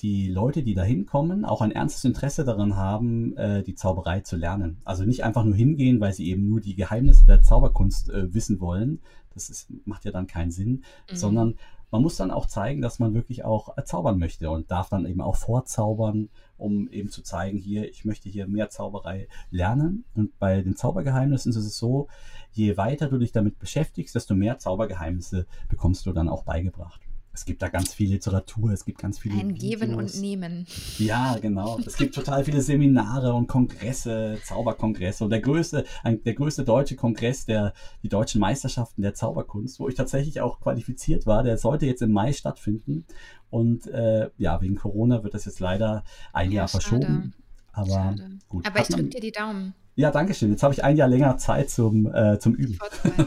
[0.02, 4.36] die Leute, die da hinkommen, auch ein ernstes Interesse daran haben, äh, die Zauberei zu
[4.36, 4.78] lernen.
[4.84, 8.60] Also nicht einfach nur hingehen, weil sie eben nur die Geheimnisse der Zauberkunst äh, wissen
[8.60, 9.00] wollen.
[9.32, 11.16] Das ist, macht ja dann keinen Sinn, mhm.
[11.16, 11.54] sondern
[11.90, 15.06] man muss dann auch zeigen, dass man wirklich auch äh, zaubern möchte und darf dann
[15.06, 20.04] eben auch vorzaubern, um eben zu zeigen, hier, ich möchte hier mehr Zauberei lernen.
[20.14, 22.08] Und bei den Zaubergeheimnissen ist es so,
[22.52, 27.00] je weiter du dich damit beschäftigst, desto mehr Zaubergeheimnisse bekommst du dann auch beigebracht.
[27.32, 29.38] Es gibt da ganz viel Literatur, es gibt ganz viele.
[29.38, 29.80] Ein Videos.
[29.80, 30.66] Geben und Nehmen.
[30.98, 31.78] Ja, genau.
[31.86, 35.24] Es gibt total viele Seminare und Kongresse, Zauberkongresse.
[35.24, 39.88] Und der größte, ein, der größte deutsche Kongress der die deutschen Meisterschaften der Zauberkunst, wo
[39.88, 43.06] ich tatsächlich auch qualifiziert war, der sollte jetzt im Mai stattfinden.
[43.48, 47.34] Und äh, ja, wegen Corona wird das jetzt leider ein ja, Jahr verschoben.
[47.72, 48.38] Aber schade.
[48.48, 48.66] gut.
[48.66, 49.74] Aber ich drücke dir die Daumen.
[50.00, 50.50] Ja, danke schön.
[50.50, 52.78] Jetzt habe ich ein Jahr länger Zeit zum, äh, zum Üben.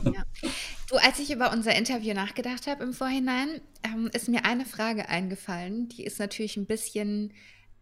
[0.06, 0.24] Ja.
[0.90, 5.08] Du, als ich über unser Interview nachgedacht habe im Vorhinein, ähm, ist mir eine Frage
[5.08, 5.88] eingefallen.
[5.90, 7.34] Die ist natürlich ein bisschen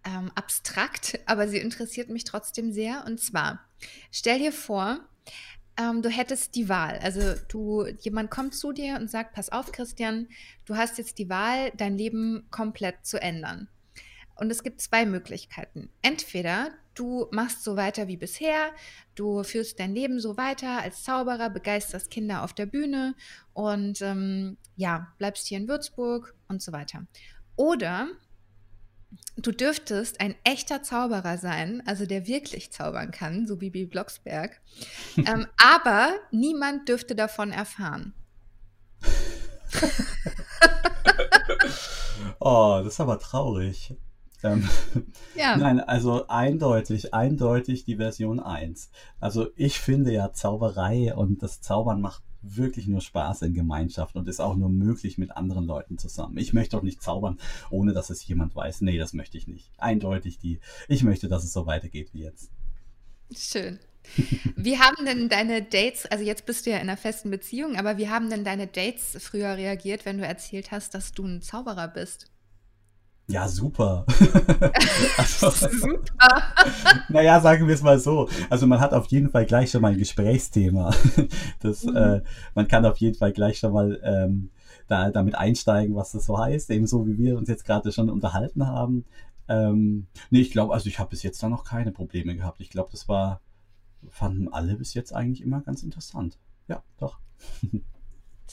[0.05, 3.05] ähm, abstrakt, aber sie interessiert mich trotzdem sehr.
[3.05, 3.59] Und zwar,
[4.11, 4.99] stell dir vor,
[5.77, 6.99] ähm, du hättest die Wahl.
[7.01, 10.27] Also du, jemand kommt zu dir und sagt, pass auf, Christian,
[10.65, 13.69] du hast jetzt die Wahl, dein Leben komplett zu ändern.
[14.41, 15.89] Und es gibt zwei Möglichkeiten.
[16.01, 18.71] Entweder du machst so weiter wie bisher,
[19.13, 23.13] du führst dein Leben so weiter als Zauberer, begeisterst Kinder auf der Bühne
[23.53, 27.05] und ähm, ja, bleibst hier in Würzburg und so weiter.
[27.55, 28.07] Oder
[29.35, 34.59] du dürftest ein echter Zauberer sein, also der wirklich zaubern kann, so wie Bibi Blocksberg,
[35.17, 38.15] ähm, aber niemand dürfte davon erfahren.
[42.39, 43.95] oh, das ist aber traurig.
[44.43, 44.67] Ähm,
[45.35, 45.57] ja.
[45.57, 48.89] Nein, also eindeutig, eindeutig die Version 1.
[49.19, 54.27] Also ich finde ja Zauberei und das Zaubern macht wirklich nur Spaß in Gemeinschaft und
[54.27, 56.37] ist auch nur möglich mit anderen Leuten zusammen.
[56.37, 58.81] Ich möchte auch nicht zaubern, ohne dass es jemand weiß.
[58.81, 59.69] Nee, das möchte ich nicht.
[59.77, 60.59] Eindeutig die.
[60.87, 62.49] Ich möchte, dass es so weitergeht wie jetzt.
[63.31, 63.79] Schön.
[64.55, 67.97] Wie haben denn deine Dates, also jetzt bist du ja in einer festen Beziehung, aber
[67.97, 71.87] wie haben denn deine Dates früher reagiert, wenn du erzählt hast, dass du ein Zauberer
[71.87, 72.30] bist?
[73.27, 74.05] Ja, super.
[75.17, 76.43] also, super.
[77.09, 78.27] naja, sagen wir es mal so.
[78.49, 80.93] Also man hat auf jeden Fall gleich schon mal ein Gesprächsthema.
[81.59, 81.95] Das, mhm.
[81.95, 82.21] äh,
[82.55, 84.49] man kann auf jeden Fall gleich schon mal ähm,
[84.87, 88.09] da, damit einsteigen, was das so heißt, eben so wie wir uns jetzt gerade schon
[88.09, 89.05] unterhalten haben.
[89.47, 92.59] Ähm, nee, ich glaube, also ich habe bis jetzt da noch keine Probleme gehabt.
[92.61, 93.41] Ich glaube, das war,
[94.09, 96.39] fanden alle bis jetzt eigentlich immer ganz interessant.
[96.67, 97.19] Ja, doch.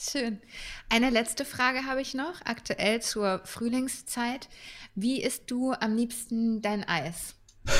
[0.01, 0.39] Schön.
[0.87, 4.47] Eine letzte Frage habe ich noch, aktuell zur Frühlingszeit.
[4.95, 7.35] Wie isst du am liebsten dein Eis?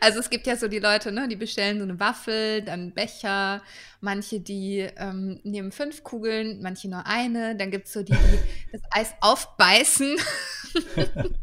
[0.00, 3.60] also es gibt ja so die Leute, ne, die bestellen so eine Waffel, dann Becher,
[4.00, 8.38] manche, die ähm, nehmen fünf Kugeln, manche nur eine, dann gibt es so die, die
[8.70, 10.16] das Eis aufbeißen.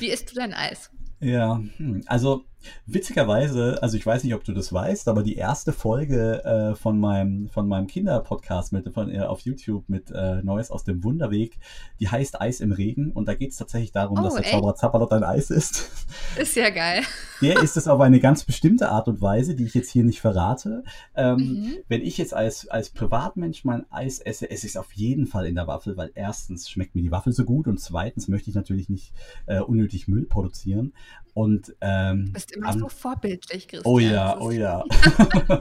[0.00, 0.90] Wie isst du dein Eis?
[1.20, 2.44] Ja, hm, also
[2.86, 6.98] Witzigerweise, also ich weiß nicht, ob du das weißt, aber die erste Folge äh, von
[6.98, 11.58] meinem, von meinem Kinderpodcast mit, von, äh, auf YouTube mit äh, Neues aus dem Wunderweg,
[12.00, 14.74] die heißt Eis im Regen und da geht es tatsächlich darum, oh, dass der Zauberer
[14.74, 15.90] Zappalot ein Eis ist.
[16.36, 17.02] Ist ja geil.
[17.40, 20.20] Der ist es auf eine ganz bestimmte Art und Weise, die ich jetzt hier nicht
[20.20, 20.84] verrate.
[21.14, 21.76] Ähm, mhm.
[21.88, 25.46] Wenn ich jetzt als, als Privatmensch mein Eis esse, esse ich es auf jeden Fall
[25.46, 28.56] in der Waffel, weil erstens schmeckt mir die Waffel so gut und zweitens möchte ich
[28.56, 29.12] natürlich nicht
[29.46, 30.92] äh, unnötig Müll produzieren.
[31.34, 33.92] Und, ähm, immer so vorbildlich, Christian.
[33.92, 34.84] Oh ja, oh ja.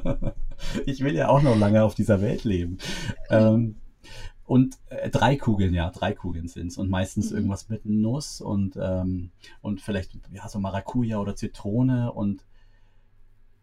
[0.86, 2.78] ich will ja auch noch lange auf dieser Welt leben.
[3.30, 3.76] Ähm,
[4.46, 6.78] und äh, drei Kugeln, ja, drei Kugeln sind es.
[6.78, 7.38] Und meistens mhm.
[7.38, 12.44] irgendwas mit Nuss und, ähm, und vielleicht ja, so Maracuja oder Zitrone und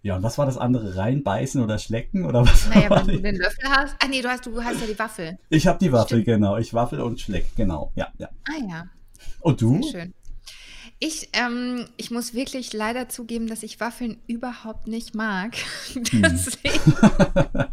[0.01, 0.97] ja, und was war das andere?
[0.97, 2.25] Reinbeißen oder schlecken?
[2.25, 3.97] Oder was naja, wenn du den Löffel hast.
[4.03, 5.39] Ah nee, du hast, du hast ja die Waffel.
[5.51, 6.25] Ich habe die Waffel, Stimmt.
[6.25, 6.57] genau.
[6.57, 7.93] Ich waffel und schleck, genau.
[7.97, 8.29] Ja, ja.
[8.49, 8.85] Ah ja.
[9.41, 9.83] Und du?
[9.83, 10.15] Sehr schön.
[11.01, 15.55] Ich, ähm, ich muss wirklich leider zugeben, dass ich Waffeln überhaupt nicht mag.
[16.11, 16.23] Hm.
[16.23, 16.95] Deswegen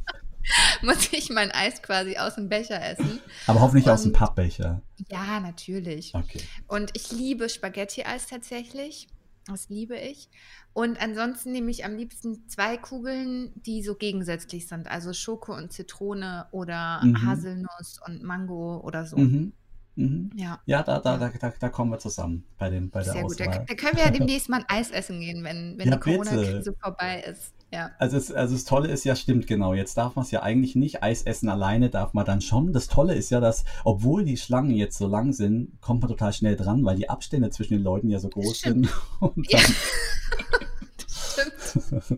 [0.84, 3.20] muss ich mein Eis quasi aus dem Becher essen.
[3.48, 4.82] Aber hoffentlich Und, aus dem Pappbecher.
[5.10, 6.14] Ja, natürlich.
[6.14, 6.40] Okay.
[6.68, 9.08] Und ich liebe Spaghetti-Eis tatsächlich.
[9.48, 10.30] Das liebe ich.
[10.74, 14.88] Und ansonsten nehme ich am liebsten zwei Kugeln, die so gegensätzlich sind.
[14.88, 17.26] Also Schoko und Zitrone oder Mhm.
[17.26, 19.18] Haselnuss und Mango oder so.
[19.18, 19.54] Mhm.
[19.98, 20.32] Mhm.
[20.36, 21.18] Ja, Ja, da, da, ja.
[21.30, 23.40] da, da, da kommen wir zusammen bei, den, bei der Sehr gut.
[23.40, 23.66] Da, Auswahl.
[23.68, 26.00] da können wir ja demnächst mal ein Eis essen gehen, wenn, wenn Ja, die.
[26.02, 27.54] Corona-Krise vorbei ist.
[27.72, 27.92] Ja.
[28.00, 30.76] Also, es, also das Tolle ist ja, stimmt genau, jetzt darf man es ja eigentlich
[30.76, 32.72] nicht, Eis essen alleine darf man dann schon.
[32.74, 36.32] Das Tolle ist ja, dass, obwohl die Schlangen jetzt so lang sind, kommt man total
[36.32, 38.90] schnell dran, weil die Abstände zwischen den Leuten ja so groß Stimmt.
[39.22, 39.52] sind.
[39.52, 39.60] Ja.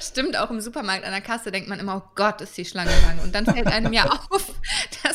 [0.00, 2.90] Stimmt, auch im Supermarkt an der Kasse denkt man immer, oh Gott, ist die Schlange
[3.06, 3.18] lang.
[3.24, 4.52] Und dann fällt einem ja auf,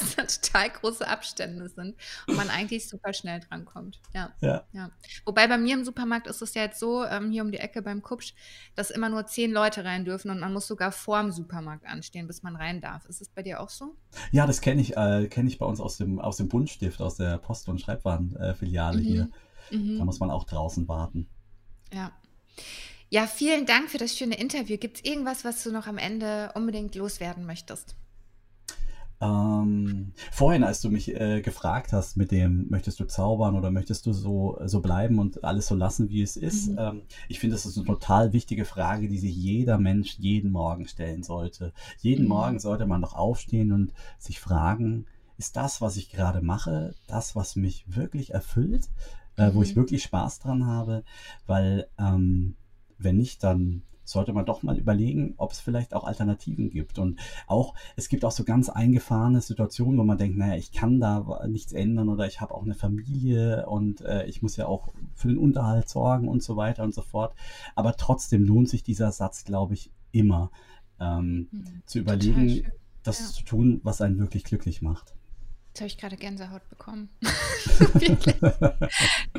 [0.02, 1.96] dass da total große Abstände sind
[2.28, 4.00] und man eigentlich super schnell drankommt.
[4.14, 4.64] Ja, ja.
[4.74, 4.92] ja.
[5.26, 7.82] Wobei bei mir im Supermarkt ist es ja jetzt so, ähm, hier um die Ecke
[7.82, 8.34] beim Kupsch,
[8.76, 12.28] dass immer nur zehn Leute rein dürfen und man muss sogar vor dem Supermarkt anstehen,
[12.28, 13.06] bis man rein darf.
[13.06, 13.96] Ist es bei dir auch so?
[14.32, 17.18] Ja, das kenne ich, äh, kenne ich bei uns aus dem, aus dem Buntstift, aus
[17.18, 19.04] der Post- und Schreibwarenfiliale Mhm.
[19.04, 19.30] hier.
[19.72, 19.98] Mhm.
[19.98, 21.28] Da muss man auch draußen warten.
[21.94, 22.12] Ja.
[23.10, 24.78] Ja, vielen Dank für das schöne Interview.
[24.78, 27.96] Gibt es irgendwas, was du noch am Ende unbedingt loswerden möchtest?
[29.20, 34.06] Ähm, vorhin, als du mich äh, gefragt hast mit dem, möchtest du zaubern oder möchtest
[34.06, 36.78] du so, so bleiben und alles so lassen, wie es ist, Mhm.
[36.78, 40.88] ähm, ich finde, das ist eine total wichtige Frage, die sich jeder Mensch jeden Morgen
[40.88, 41.74] stellen sollte.
[42.00, 42.30] Jeden Mhm.
[42.30, 45.06] Morgen sollte man doch aufstehen und sich fragen,
[45.38, 48.90] ist das, was ich gerade mache, das, was mich wirklich erfüllt,
[49.36, 49.80] äh, wo ich Mhm.
[49.80, 51.04] wirklich Spaß dran habe?
[51.48, 52.56] Weil ähm,
[53.00, 56.98] wenn nicht, dann sollte man doch mal überlegen, ob es vielleicht auch Alternativen gibt.
[56.98, 61.00] Und auch, es gibt auch so ganz eingefahrene Situationen, wo man denkt, naja, ich kann
[61.00, 64.94] da nichts ändern oder ich habe auch eine Familie und äh, ich muss ja auch
[65.16, 67.36] für den Unterhalt sorgen und so weiter und so fort.
[67.76, 70.52] Aber trotzdem lohnt sich dieser Satz, glaube ich, immer
[71.00, 71.82] ähm, Mhm.
[71.86, 72.72] zu überlegen,
[73.04, 73.26] das Ja.
[73.28, 75.14] zu tun, was einen wirklich glücklich macht.
[75.70, 77.10] Jetzt habe ich gerade Gänsehaut bekommen.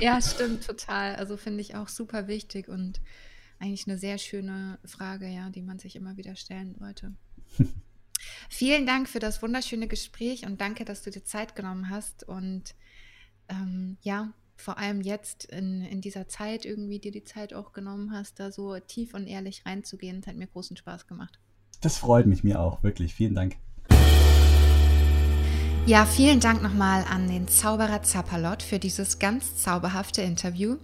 [0.00, 1.16] Ja, stimmt, total.
[1.16, 3.00] Also finde ich auch super wichtig und
[3.60, 7.14] eigentlich eine sehr schöne Frage, ja, die man sich immer wieder stellen sollte.
[8.48, 12.74] Vielen Dank für das wunderschöne Gespräch und danke, dass du dir Zeit genommen hast und
[13.48, 18.12] ähm, ja, vor allem jetzt in, in dieser Zeit irgendwie dir die Zeit auch genommen
[18.12, 20.18] hast, da so tief und ehrlich reinzugehen.
[20.18, 21.38] Es hat mir großen Spaß gemacht.
[21.80, 23.14] Das freut mich mir auch, wirklich.
[23.14, 23.56] Vielen Dank.
[25.86, 30.76] Ja, vielen Dank nochmal an den Zauberer Zappalot für dieses ganz zauberhafte Interview.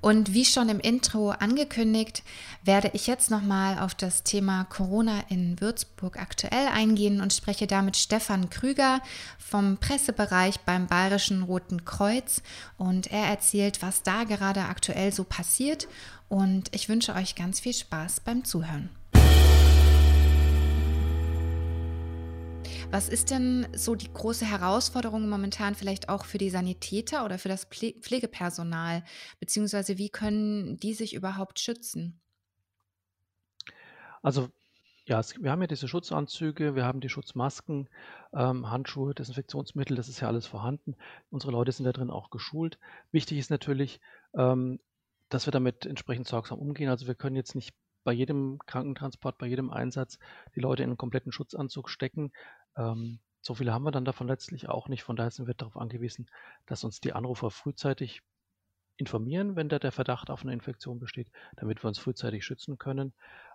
[0.00, 2.22] Und wie schon im Intro angekündigt,
[2.62, 7.96] werde ich jetzt nochmal auf das Thema Corona in Würzburg aktuell eingehen und spreche damit
[7.96, 9.00] Stefan Krüger
[9.38, 12.42] vom Pressebereich beim Bayerischen Roten Kreuz.
[12.76, 15.88] Und er erzählt, was da gerade aktuell so passiert.
[16.28, 18.90] Und ich wünsche euch ganz viel Spaß beim Zuhören.
[22.90, 27.48] Was ist denn so die große Herausforderung momentan vielleicht auch für die Sanitäter oder für
[27.48, 29.02] das Pflegepersonal?
[29.40, 32.20] Beziehungsweise wie können die sich überhaupt schützen?
[34.22, 34.48] Also
[35.04, 37.88] ja, wir haben ja diese Schutzanzüge, wir haben die Schutzmasken,
[38.32, 40.96] ähm, Handschuhe, Desinfektionsmittel, das ist ja alles vorhanden.
[41.30, 42.78] Unsere Leute sind da drin auch geschult.
[43.12, 44.00] Wichtig ist natürlich,
[44.34, 44.80] ähm,
[45.28, 46.88] dass wir damit entsprechend sorgsam umgehen.
[46.88, 50.18] Also wir können jetzt nicht bei jedem Krankentransport, bei jedem Einsatz
[50.54, 52.32] die Leute in einen kompletten Schutzanzug stecken.
[52.76, 55.04] Ähm, so viele haben wir dann davon letztlich auch nicht.
[55.04, 56.28] Von daher sind wir darauf angewiesen,
[56.66, 58.22] dass uns die Anrufer frühzeitig
[58.96, 63.14] informieren, wenn da der Verdacht auf eine Infektion besteht, damit wir uns frühzeitig schützen können.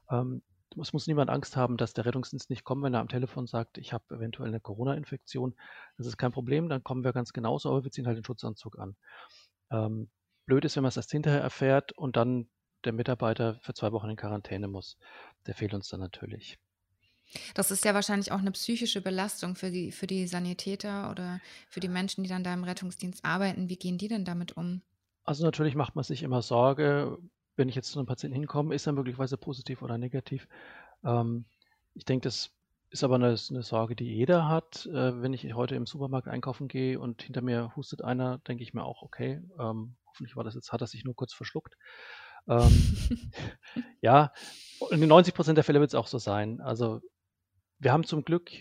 [0.09, 0.43] Ähm,
[0.79, 3.77] es muss niemand Angst haben, dass der Rettungsdienst nicht kommt, wenn er am Telefon sagt,
[3.77, 5.55] ich habe eventuell eine Corona-Infektion.
[5.97, 8.79] Das ist kein Problem, dann kommen wir ganz genauso, aber wir ziehen halt den Schutzanzug
[8.79, 8.95] an.
[9.69, 10.09] Ähm,
[10.45, 12.49] blöd ist, wenn man es erst hinterher erfährt und dann
[12.85, 14.97] der Mitarbeiter für zwei Wochen in Quarantäne muss.
[15.45, 16.57] Der fehlt uns dann natürlich.
[17.53, 21.79] Das ist ja wahrscheinlich auch eine psychische Belastung für die, für die Sanitäter oder für
[21.79, 23.69] die Menschen, die dann da im Rettungsdienst arbeiten.
[23.69, 24.81] Wie gehen die denn damit um?
[25.23, 27.17] Also natürlich macht man sich immer Sorge,
[27.55, 30.47] wenn ich jetzt zu einem Patienten hinkomme, ist er möglicherweise positiv oder negativ.
[31.03, 31.45] Ähm,
[31.93, 32.51] ich denke, das
[32.89, 34.85] ist aber eine, eine, Sorge, die jeder hat.
[34.87, 38.73] Äh, wenn ich heute im Supermarkt einkaufen gehe und hinter mir hustet einer, denke ich
[38.73, 41.77] mir auch, okay, ähm, hoffentlich war das jetzt, hat er sich nur kurz verschluckt.
[42.47, 42.69] Ähm,
[44.01, 44.33] ja,
[44.89, 46.59] in 90 Prozent der Fälle wird es auch so sein.
[46.61, 47.01] Also
[47.81, 48.51] wir haben zum Glück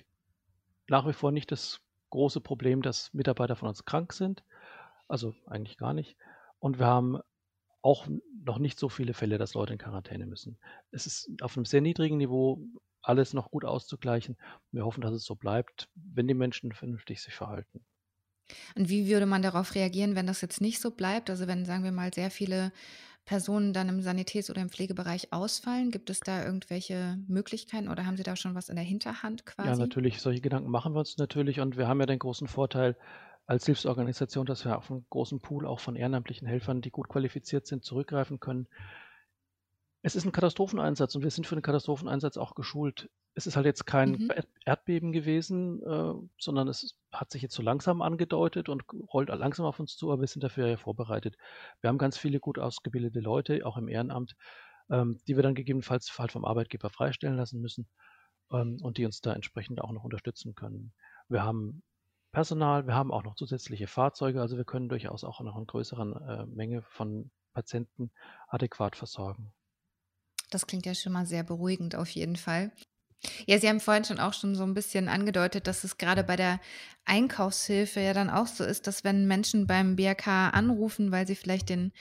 [0.88, 4.42] nach wie vor nicht das große Problem, dass Mitarbeiter von uns krank sind.
[5.08, 6.16] Also eigentlich gar nicht.
[6.58, 7.20] Und wir haben
[7.82, 8.08] auch
[8.44, 10.58] noch nicht so viele Fälle, dass Leute in Quarantäne müssen.
[10.90, 12.62] Es ist auf einem sehr niedrigen Niveau
[13.02, 14.36] alles noch gut auszugleichen.
[14.72, 17.84] Wir hoffen, dass es so bleibt, wenn die Menschen vernünftig sich verhalten.
[18.74, 21.30] Und wie würde man darauf reagieren, wenn das jetzt nicht so bleibt?
[21.30, 22.72] Also wenn, sagen wir mal, sehr viele
[23.30, 28.16] Personen dann im Sanitäts- oder im Pflegebereich ausfallen, gibt es da irgendwelche Möglichkeiten oder haben
[28.16, 29.68] Sie da schon was in der Hinterhand quasi?
[29.68, 30.20] Ja, natürlich.
[30.20, 32.96] Solche Gedanken machen wir uns natürlich und wir haben ja den großen Vorteil,
[33.46, 37.68] als Hilfsorganisation, dass wir auf einen großen Pool auch von ehrenamtlichen Helfern, die gut qualifiziert
[37.68, 38.66] sind, zurückgreifen können.
[40.02, 43.10] Es ist ein Katastropheneinsatz und wir sind für den Katastropheneinsatz auch geschult.
[43.40, 44.32] Es ist halt jetzt kein Mhm.
[44.66, 48.84] Erdbeben gewesen, äh, sondern es hat sich jetzt so langsam angedeutet und
[49.14, 51.36] rollt langsam auf uns zu, aber wir sind dafür ja vorbereitet.
[51.80, 54.36] Wir haben ganz viele gut ausgebildete Leute, auch im Ehrenamt,
[54.90, 57.88] ähm, die wir dann gegebenenfalls halt vom Arbeitgeber freistellen lassen müssen
[58.52, 60.92] ähm, und die uns da entsprechend auch noch unterstützen können.
[61.28, 61.82] Wir haben
[62.32, 66.46] Personal, wir haben auch noch zusätzliche Fahrzeuge, also wir können durchaus auch noch eine größere
[66.46, 68.10] äh, Menge von Patienten
[68.48, 69.54] adäquat versorgen.
[70.50, 72.72] Das klingt ja schon mal sehr beruhigend auf jeden Fall.
[73.46, 76.36] Ja, Sie haben vorhin schon auch schon so ein bisschen angedeutet, dass es gerade bei
[76.36, 76.60] der
[77.04, 81.68] Einkaufshilfe ja dann auch so ist, dass wenn Menschen beim BRK anrufen, weil sie vielleicht
[81.68, 81.92] den,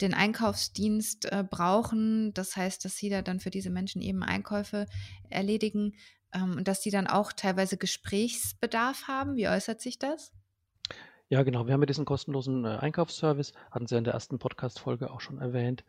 [0.00, 4.86] den Einkaufsdienst äh, brauchen, das heißt, dass Sie da dann für diese Menschen eben Einkäufe
[5.28, 5.94] erledigen
[6.32, 9.36] ähm, und dass Sie dann auch teilweise Gesprächsbedarf haben.
[9.36, 10.32] Wie äußert sich das?
[11.28, 11.66] Ja, genau.
[11.66, 15.38] Wir haben ja diesen kostenlosen äh, Einkaufsservice, hatten Sie in der ersten Podcast-Folge auch schon
[15.38, 15.84] erwähnt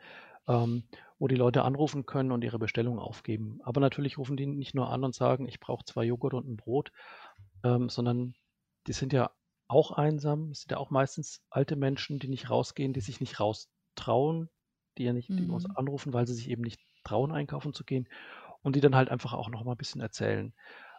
[0.47, 0.87] ähm,
[1.19, 3.59] wo die Leute anrufen können und ihre Bestellung aufgeben.
[3.63, 6.57] Aber natürlich rufen die nicht nur an und sagen, ich brauche zwei Joghurt und ein
[6.57, 6.91] Brot,
[7.63, 8.35] ähm, sondern
[8.87, 9.31] die sind ja
[9.67, 10.51] auch einsam.
[10.51, 14.49] Es sind ja auch meistens alte Menschen, die nicht rausgehen, die sich nicht raustrauen,
[14.97, 15.75] die ja nicht, die uns Mhm.
[15.75, 18.07] anrufen, weil sie sich eben nicht trauen, einkaufen zu gehen
[18.61, 20.53] und die dann halt einfach auch noch mal ein bisschen erzählen,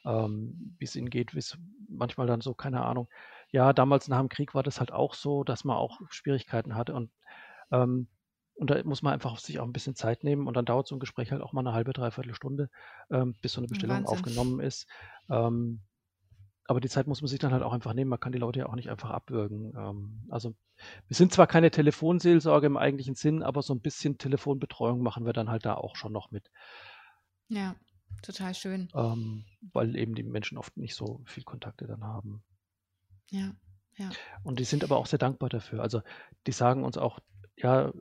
[0.05, 3.09] ähm, wie es ihnen geht, wie es manchmal dann so, keine Ahnung.
[3.51, 6.95] Ja, damals nach dem Krieg war das halt auch so, dass man auch Schwierigkeiten hatte
[6.95, 7.13] und
[7.73, 8.09] ähm,
[8.55, 10.95] und da muss man einfach sich auch ein bisschen Zeit nehmen und dann dauert so
[10.97, 12.71] ein Gespräch halt auch mal eine halbe, dreiviertel Stunde,
[13.11, 14.13] ähm, bis so eine Bestellung Wahnsinn.
[14.19, 14.87] aufgenommen ist.
[15.29, 15.81] Ähm,
[16.67, 18.09] aber die Zeit muss man sich dann halt auch einfach nehmen.
[18.09, 19.75] Man kann die Leute ja auch nicht einfach abwürgen.
[19.77, 20.55] Ähm, also
[21.09, 25.33] wir sind zwar keine Telefonseelsorge im eigentlichen Sinn, aber so ein bisschen Telefonbetreuung machen wir
[25.35, 26.51] dann halt da auch schon noch mit,
[27.49, 27.75] Ja,
[28.23, 28.89] total schön.
[28.95, 32.43] ähm, weil eben die Menschen oft nicht so viel Kontakte dann haben.
[33.31, 33.55] Ja,
[33.97, 34.11] ja.
[34.43, 35.83] Und die sind aber auch sehr dankbar dafür.
[35.83, 36.03] Also
[36.47, 37.19] die sagen uns auch,
[37.57, 37.93] ja,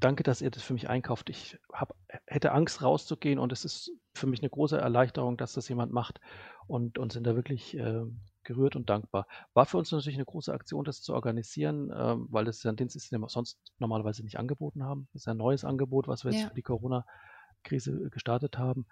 [0.00, 1.30] danke, dass ihr das für mich einkauft.
[1.30, 1.94] Ich hab,
[2.26, 6.20] hätte Angst rauszugehen und es ist für mich eine große Erleichterung, dass das jemand macht
[6.66, 8.02] und, und sind da wirklich äh,
[8.42, 9.26] gerührt und dankbar.
[9.54, 12.76] War für uns natürlich eine große Aktion, das zu organisieren, äh, weil das ja ein
[12.76, 15.08] Dienst ist, den wir sonst normalerweise nicht angeboten haben.
[15.12, 16.48] Das ist ein neues Angebot, was wir jetzt Ja.
[16.48, 18.86] für die Corona-Krise gestartet haben.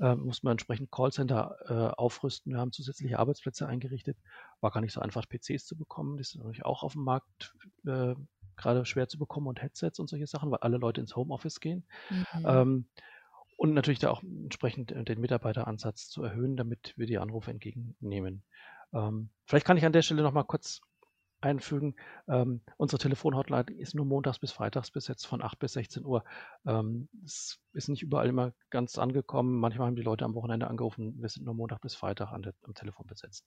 [0.00, 2.52] Äh, mussten wir entsprechend Callcenter äh, aufrüsten.
[2.52, 4.16] Wir haben zusätzliche Arbeitsplätze eingerichtet.
[4.60, 6.16] War gar nicht so einfach, PCs zu bekommen.
[6.16, 8.14] Die sind natürlich auch auf dem Markt äh,
[8.58, 11.86] gerade schwer zu bekommen und Headsets und solche Sachen, weil alle Leute ins Homeoffice gehen.
[12.10, 12.44] Mhm.
[12.44, 12.88] Ähm,
[13.56, 18.44] und natürlich da auch entsprechend äh, den Mitarbeiteransatz zu erhöhen, damit wir die Anrufe entgegennehmen.
[18.92, 20.80] Ähm, vielleicht kann ich an der Stelle noch mal kurz
[21.40, 21.94] einfügen.
[22.28, 26.24] Ähm, unsere Telefonhotline ist nur montags bis freitags bis jetzt von 8 bis 16 Uhr.
[26.66, 29.58] Ähm, es ist nicht überall immer ganz angekommen.
[29.58, 31.14] Manchmal haben die Leute am Wochenende angerufen.
[31.20, 33.46] Wir sind nur Montag bis Freitag der, am Telefon besetzt.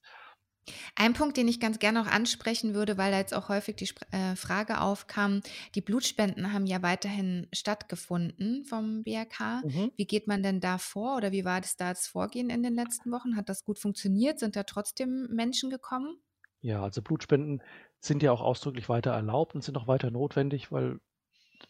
[0.96, 3.90] Ein Punkt, den ich ganz gerne noch ansprechen würde, weil da jetzt auch häufig die
[4.12, 5.42] äh, Frage aufkam,
[5.76, 9.62] die Blutspenden haben ja weiterhin stattgefunden vom BRK.
[9.64, 9.92] Mhm.
[9.96, 12.76] Wie geht man denn da vor oder wie war das da das Vorgehen in den
[12.76, 13.36] letzten Wochen?
[13.36, 14.40] Hat das gut funktioniert?
[14.40, 16.22] Sind da trotzdem Menschen gekommen?
[16.62, 17.62] Ja, also Blutspenden
[18.00, 21.00] sind ja auch ausdrücklich weiter erlaubt und sind auch weiter notwendig, weil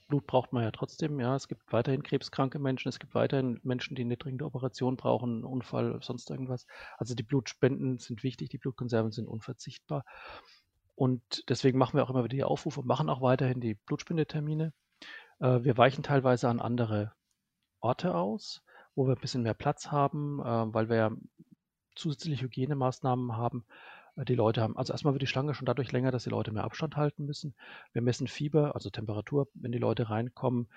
[0.08, 1.20] Blut braucht man ja trotzdem.
[1.20, 5.44] Ja, es gibt weiterhin krebskranke Menschen, es gibt weiterhin Menschen, die eine dringende Operation brauchen,
[5.44, 6.68] Unfall, sonst irgendwas.
[6.98, 10.04] Also die Blutspenden sind wichtig, die Blutkonserven sind unverzichtbar.
[10.96, 14.74] Und deswegen machen wir auch immer wieder die Aufrufe und machen auch weiterhin die Blutspendetermine.
[15.39, 17.14] Äh, wir weichen teilweise an andere
[17.80, 18.64] Orte aus,
[18.96, 21.12] wo wir ein bisschen mehr Platz haben, äh, weil wir ja
[21.96, 23.66] zusätzliche Hygienemaßnahmen haben.
[24.28, 26.63] Die Leute haben, also erstmal wird die Schlange schon dadurch länger, dass die Leute mehr
[26.63, 27.55] Abstand halten müssen.
[27.93, 30.69] Wir messen Fieber, also Temperatur, wenn die Leute reinkommen.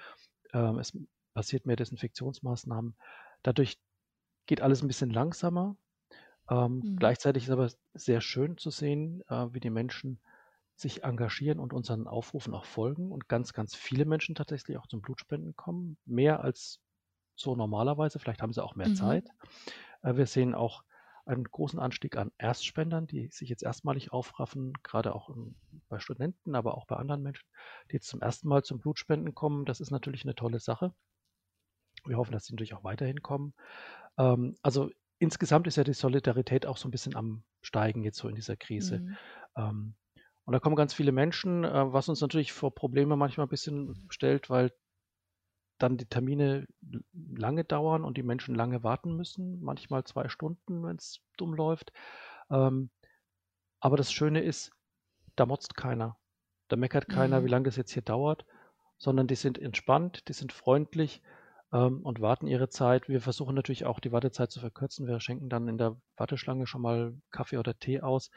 [0.52, 0.96] Ähm, es
[1.34, 2.96] passiert mehr Desinfektionsmaßnahmen.
[3.42, 3.78] Dadurch
[4.46, 5.76] geht alles ein bisschen langsamer.
[6.50, 6.96] Ähm, Mhm.
[6.96, 10.20] Gleichzeitig ist aber sehr schön zu sehen, äh, wie die Menschen
[10.76, 15.00] sich engagieren und unseren Aufrufen auch folgen und ganz, ganz viele Menschen tatsächlich auch zum
[15.02, 15.98] Blutspenden kommen.
[16.04, 16.80] Mehr als
[17.36, 18.18] so normalerweise.
[18.18, 18.94] Vielleicht haben sie auch mehr Mhm.
[18.94, 19.30] Zeit.
[20.02, 20.84] Äh, wir sehen auch
[21.26, 25.30] einen großen Anstieg an Erstspendern, die sich jetzt erstmalig aufraffen, gerade auch
[25.88, 27.46] bei Studenten, aber auch bei anderen Menschen,
[27.90, 29.64] die jetzt zum ersten Mal zum Blutspenden kommen.
[29.64, 30.94] Das ist natürlich eine tolle Sache.
[32.04, 33.54] Wir hoffen, dass sie natürlich auch weiterhin kommen.
[34.18, 38.28] Ähm, also insgesamt ist ja die Solidarität auch so ein bisschen am Steigen jetzt so
[38.28, 39.00] in dieser Krise.
[39.00, 39.16] Mhm.
[39.56, 39.94] Ähm,
[40.44, 44.06] und da kommen ganz viele Menschen, äh, was uns natürlich vor Probleme manchmal ein bisschen
[44.10, 44.72] stellt, weil
[45.78, 46.66] dann die Termine
[47.12, 51.92] lange dauern und die Menschen lange warten müssen, manchmal zwei Stunden, wenn es dumm läuft.
[52.50, 52.90] Ähm,
[53.80, 54.72] aber das Schöne ist,
[55.36, 56.18] da motzt keiner.
[56.68, 57.50] Da meckert keiner, wie Mhm.
[57.50, 58.46] lange das jetzt hier dauert,
[58.98, 61.22] sondern die sind entspannt, die sind freundlich
[61.72, 63.08] ähm, und warten ihre Zeit.
[63.08, 65.06] Wir versuchen natürlich auch die Wartezeit zu verkürzen.
[65.06, 68.30] Wir schenken dann in der Warteschlange schon mal Kaffee oder Tee aus.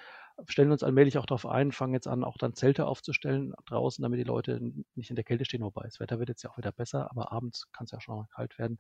[0.46, 4.20] Stellen uns allmählich auch darauf ein, fangen jetzt an, auch dann Zelte aufzustellen draußen, damit
[4.20, 4.60] die Leute
[4.96, 5.64] nicht in der Kälte stehen.
[5.64, 8.18] Wobei das Wetter wird jetzt ja auch wieder besser, aber abends kann es ja schon
[8.18, 8.80] mal kalt werden.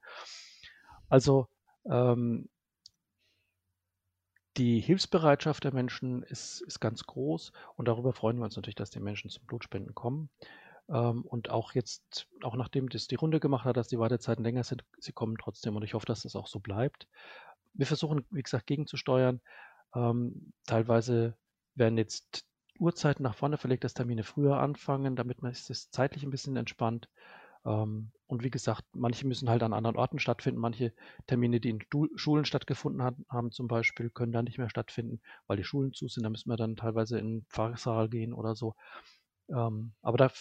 [1.09, 1.47] Also
[1.89, 2.49] ähm,
[4.57, 8.89] die Hilfsbereitschaft der Menschen ist, ist ganz groß und darüber freuen wir uns natürlich, dass
[8.89, 10.29] die Menschen zum Blutspenden kommen.
[10.89, 14.63] Ähm, und auch jetzt, auch nachdem das die Runde gemacht hat, dass die Wartezeiten länger
[14.63, 17.07] sind, sie kommen trotzdem und ich hoffe, dass das auch so bleibt.
[17.73, 19.41] Wir versuchen, wie gesagt, gegenzusteuern.
[19.93, 21.37] Ähm, teilweise
[21.77, 22.45] werden jetzt
[22.79, 27.09] Uhrzeiten nach vorne verlegt, dass Termine früher anfangen, damit man es zeitlich ein bisschen entspannt.
[27.65, 30.59] Ähm, und wie gesagt, manche müssen halt an anderen Orten stattfinden.
[30.59, 30.93] Manche
[31.27, 31.83] Termine, die in
[32.15, 36.23] Schulen stattgefunden haben, zum Beispiel, können da nicht mehr stattfinden, weil die Schulen zu sind.
[36.23, 38.75] Da müssen wir dann teilweise in den Pfarrsaal gehen oder so.
[39.49, 40.31] Ähm, aber da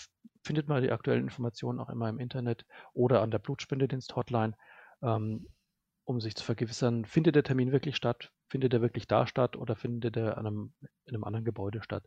[0.43, 4.55] findet man die aktuellen Informationen auch immer im Internet oder an der Blutspendedienst-Hotline,
[5.03, 5.47] ähm,
[6.05, 9.77] um sich zu vergewissern, findet der Termin wirklich statt, findet er wirklich da statt oder
[9.77, 10.73] findet er an einem,
[11.05, 12.05] in einem anderen Gebäude statt.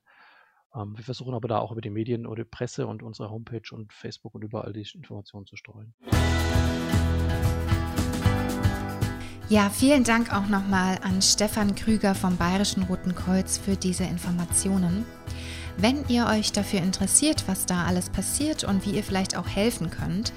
[0.75, 3.71] Ähm, wir versuchen aber da auch über die Medien oder die Presse und unsere Homepage
[3.71, 5.93] und Facebook und überall die Informationen zu streuen.
[9.49, 15.05] Ja, vielen Dank auch nochmal an Stefan Krüger vom Bayerischen Roten Kreuz für diese Informationen.
[15.81, 19.89] Wenn ihr euch dafür interessiert, was da alles passiert und wie ihr vielleicht auch helfen
[19.89, 20.33] könnt,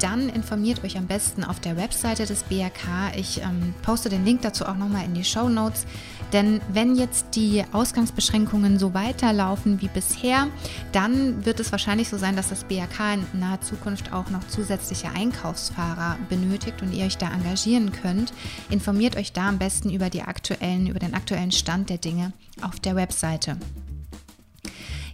[0.00, 3.12] dann informiert euch am besten auf der Webseite des BRK.
[3.14, 5.84] Ich ähm, poste den Link dazu auch nochmal in die Show Notes.
[6.32, 10.48] Denn wenn jetzt die Ausgangsbeschränkungen so weiterlaufen wie bisher,
[10.92, 15.10] dann wird es wahrscheinlich so sein, dass das BRK in naher Zukunft auch noch zusätzliche
[15.10, 18.32] Einkaufsfahrer benötigt und ihr euch da engagieren könnt.
[18.70, 22.32] Informiert euch da am besten über, die aktuellen, über den aktuellen Stand der Dinge
[22.62, 23.58] auf der Webseite.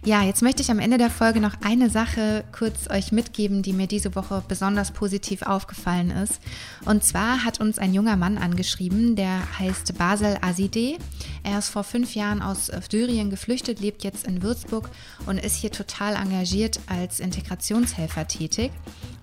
[0.05, 3.71] Ja, jetzt möchte ich am Ende der Folge noch eine Sache kurz euch mitgeben, die
[3.71, 6.41] mir diese Woche besonders positiv aufgefallen ist.
[6.83, 10.97] Und zwar hat uns ein junger Mann angeschrieben, der heißt Basel Azide.
[11.43, 14.89] Er ist vor fünf Jahren aus Syrien geflüchtet, lebt jetzt in Würzburg
[15.25, 18.71] und ist hier total engagiert als Integrationshelfer tätig.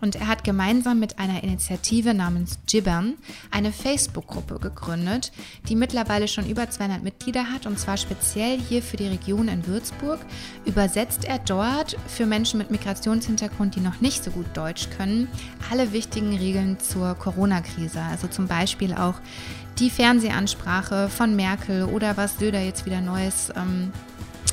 [0.00, 3.18] Und er hat gemeinsam mit einer Initiative namens Gibbern
[3.50, 5.30] eine Facebook-Gruppe gegründet,
[5.68, 9.66] die mittlerweile schon über 200 Mitglieder hat und zwar speziell hier für die Region in
[9.66, 10.20] Würzburg
[10.70, 15.26] übersetzt er dort für Menschen mit Migrationshintergrund, die noch nicht so gut Deutsch können,
[15.68, 18.00] alle wichtigen Regeln zur Corona-Krise.
[18.00, 19.16] Also zum Beispiel auch
[19.80, 23.92] die Fernsehansprache von Merkel oder was Söder jetzt wieder Neues ähm,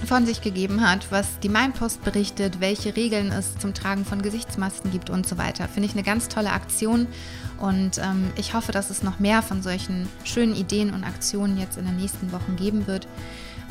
[0.08, 4.92] von sich gegeben hat, was die Mainpost berichtet, welche Regeln es zum Tragen von Gesichtsmasken
[4.92, 5.68] gibt und so weiter.
[5.68, 7.06] Finde ich eine ganz tolle Aktion
[7.60, 11.78] und ähm, ich hoffe, dass es noch mehr von solchen schönen Ideen und Aktionen jetzt
[11.78, 13.08] in den nächsten Wochen geben wird.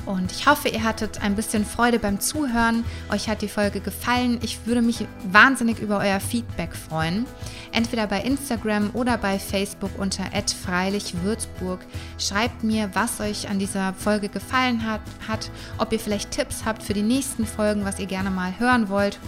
[0.04, 2.84] Und ich hoffe, ihr hattet ein bisschen Freude beim Zuhören.
[3.10, 4.38] Euch hat die Folge gefallen.
[4.42, 7.26] Ich würde mich wahnsinnig über euer Feedback freuen.
[7.72, 10.24] Entweder bei Instagram oder bei Facebook unter
[10.64, 11.80] @freilichwürzburg.
[12.18, 16.82] Schreibt mir, was euch an dieser Folge gefallen hat, hat, ob ihr vielleicht Tipps habt
[16.82, 19.18] für die nächsten Folgen, was ihr gerne mal hören wollt.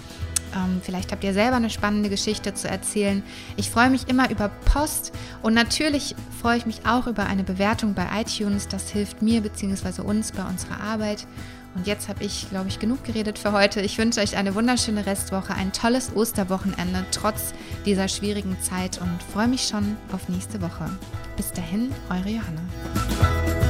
[0.55, 3.23] Ähm, vielleicht habt ihr selber eine spannende Geschichte zu erzählen.
[3.57, 7.95] Ich freue mich immer über Post und natürlich freue ich mich auch über eine Bewertung
[7.95, 8.69] bei iTunes.
[8.69, 10.03] Das hilft mir bzw.
[10.03, 11.27] uns bei unserer Arbeit.
[11.75, 13.81] Und jetzt habe ich, glaube ich, genug geredet für heute.
[13.81, 17.53] Ich wünsche euch eine wunderschöne Restwoche, ein tolles Osterwochenende trotz
[17.87, 20.91] dieser schwierigen Zeit und freue mich schon auf nächste Woche.
[21.37, 23.68] Bis dahin, eure Johanna.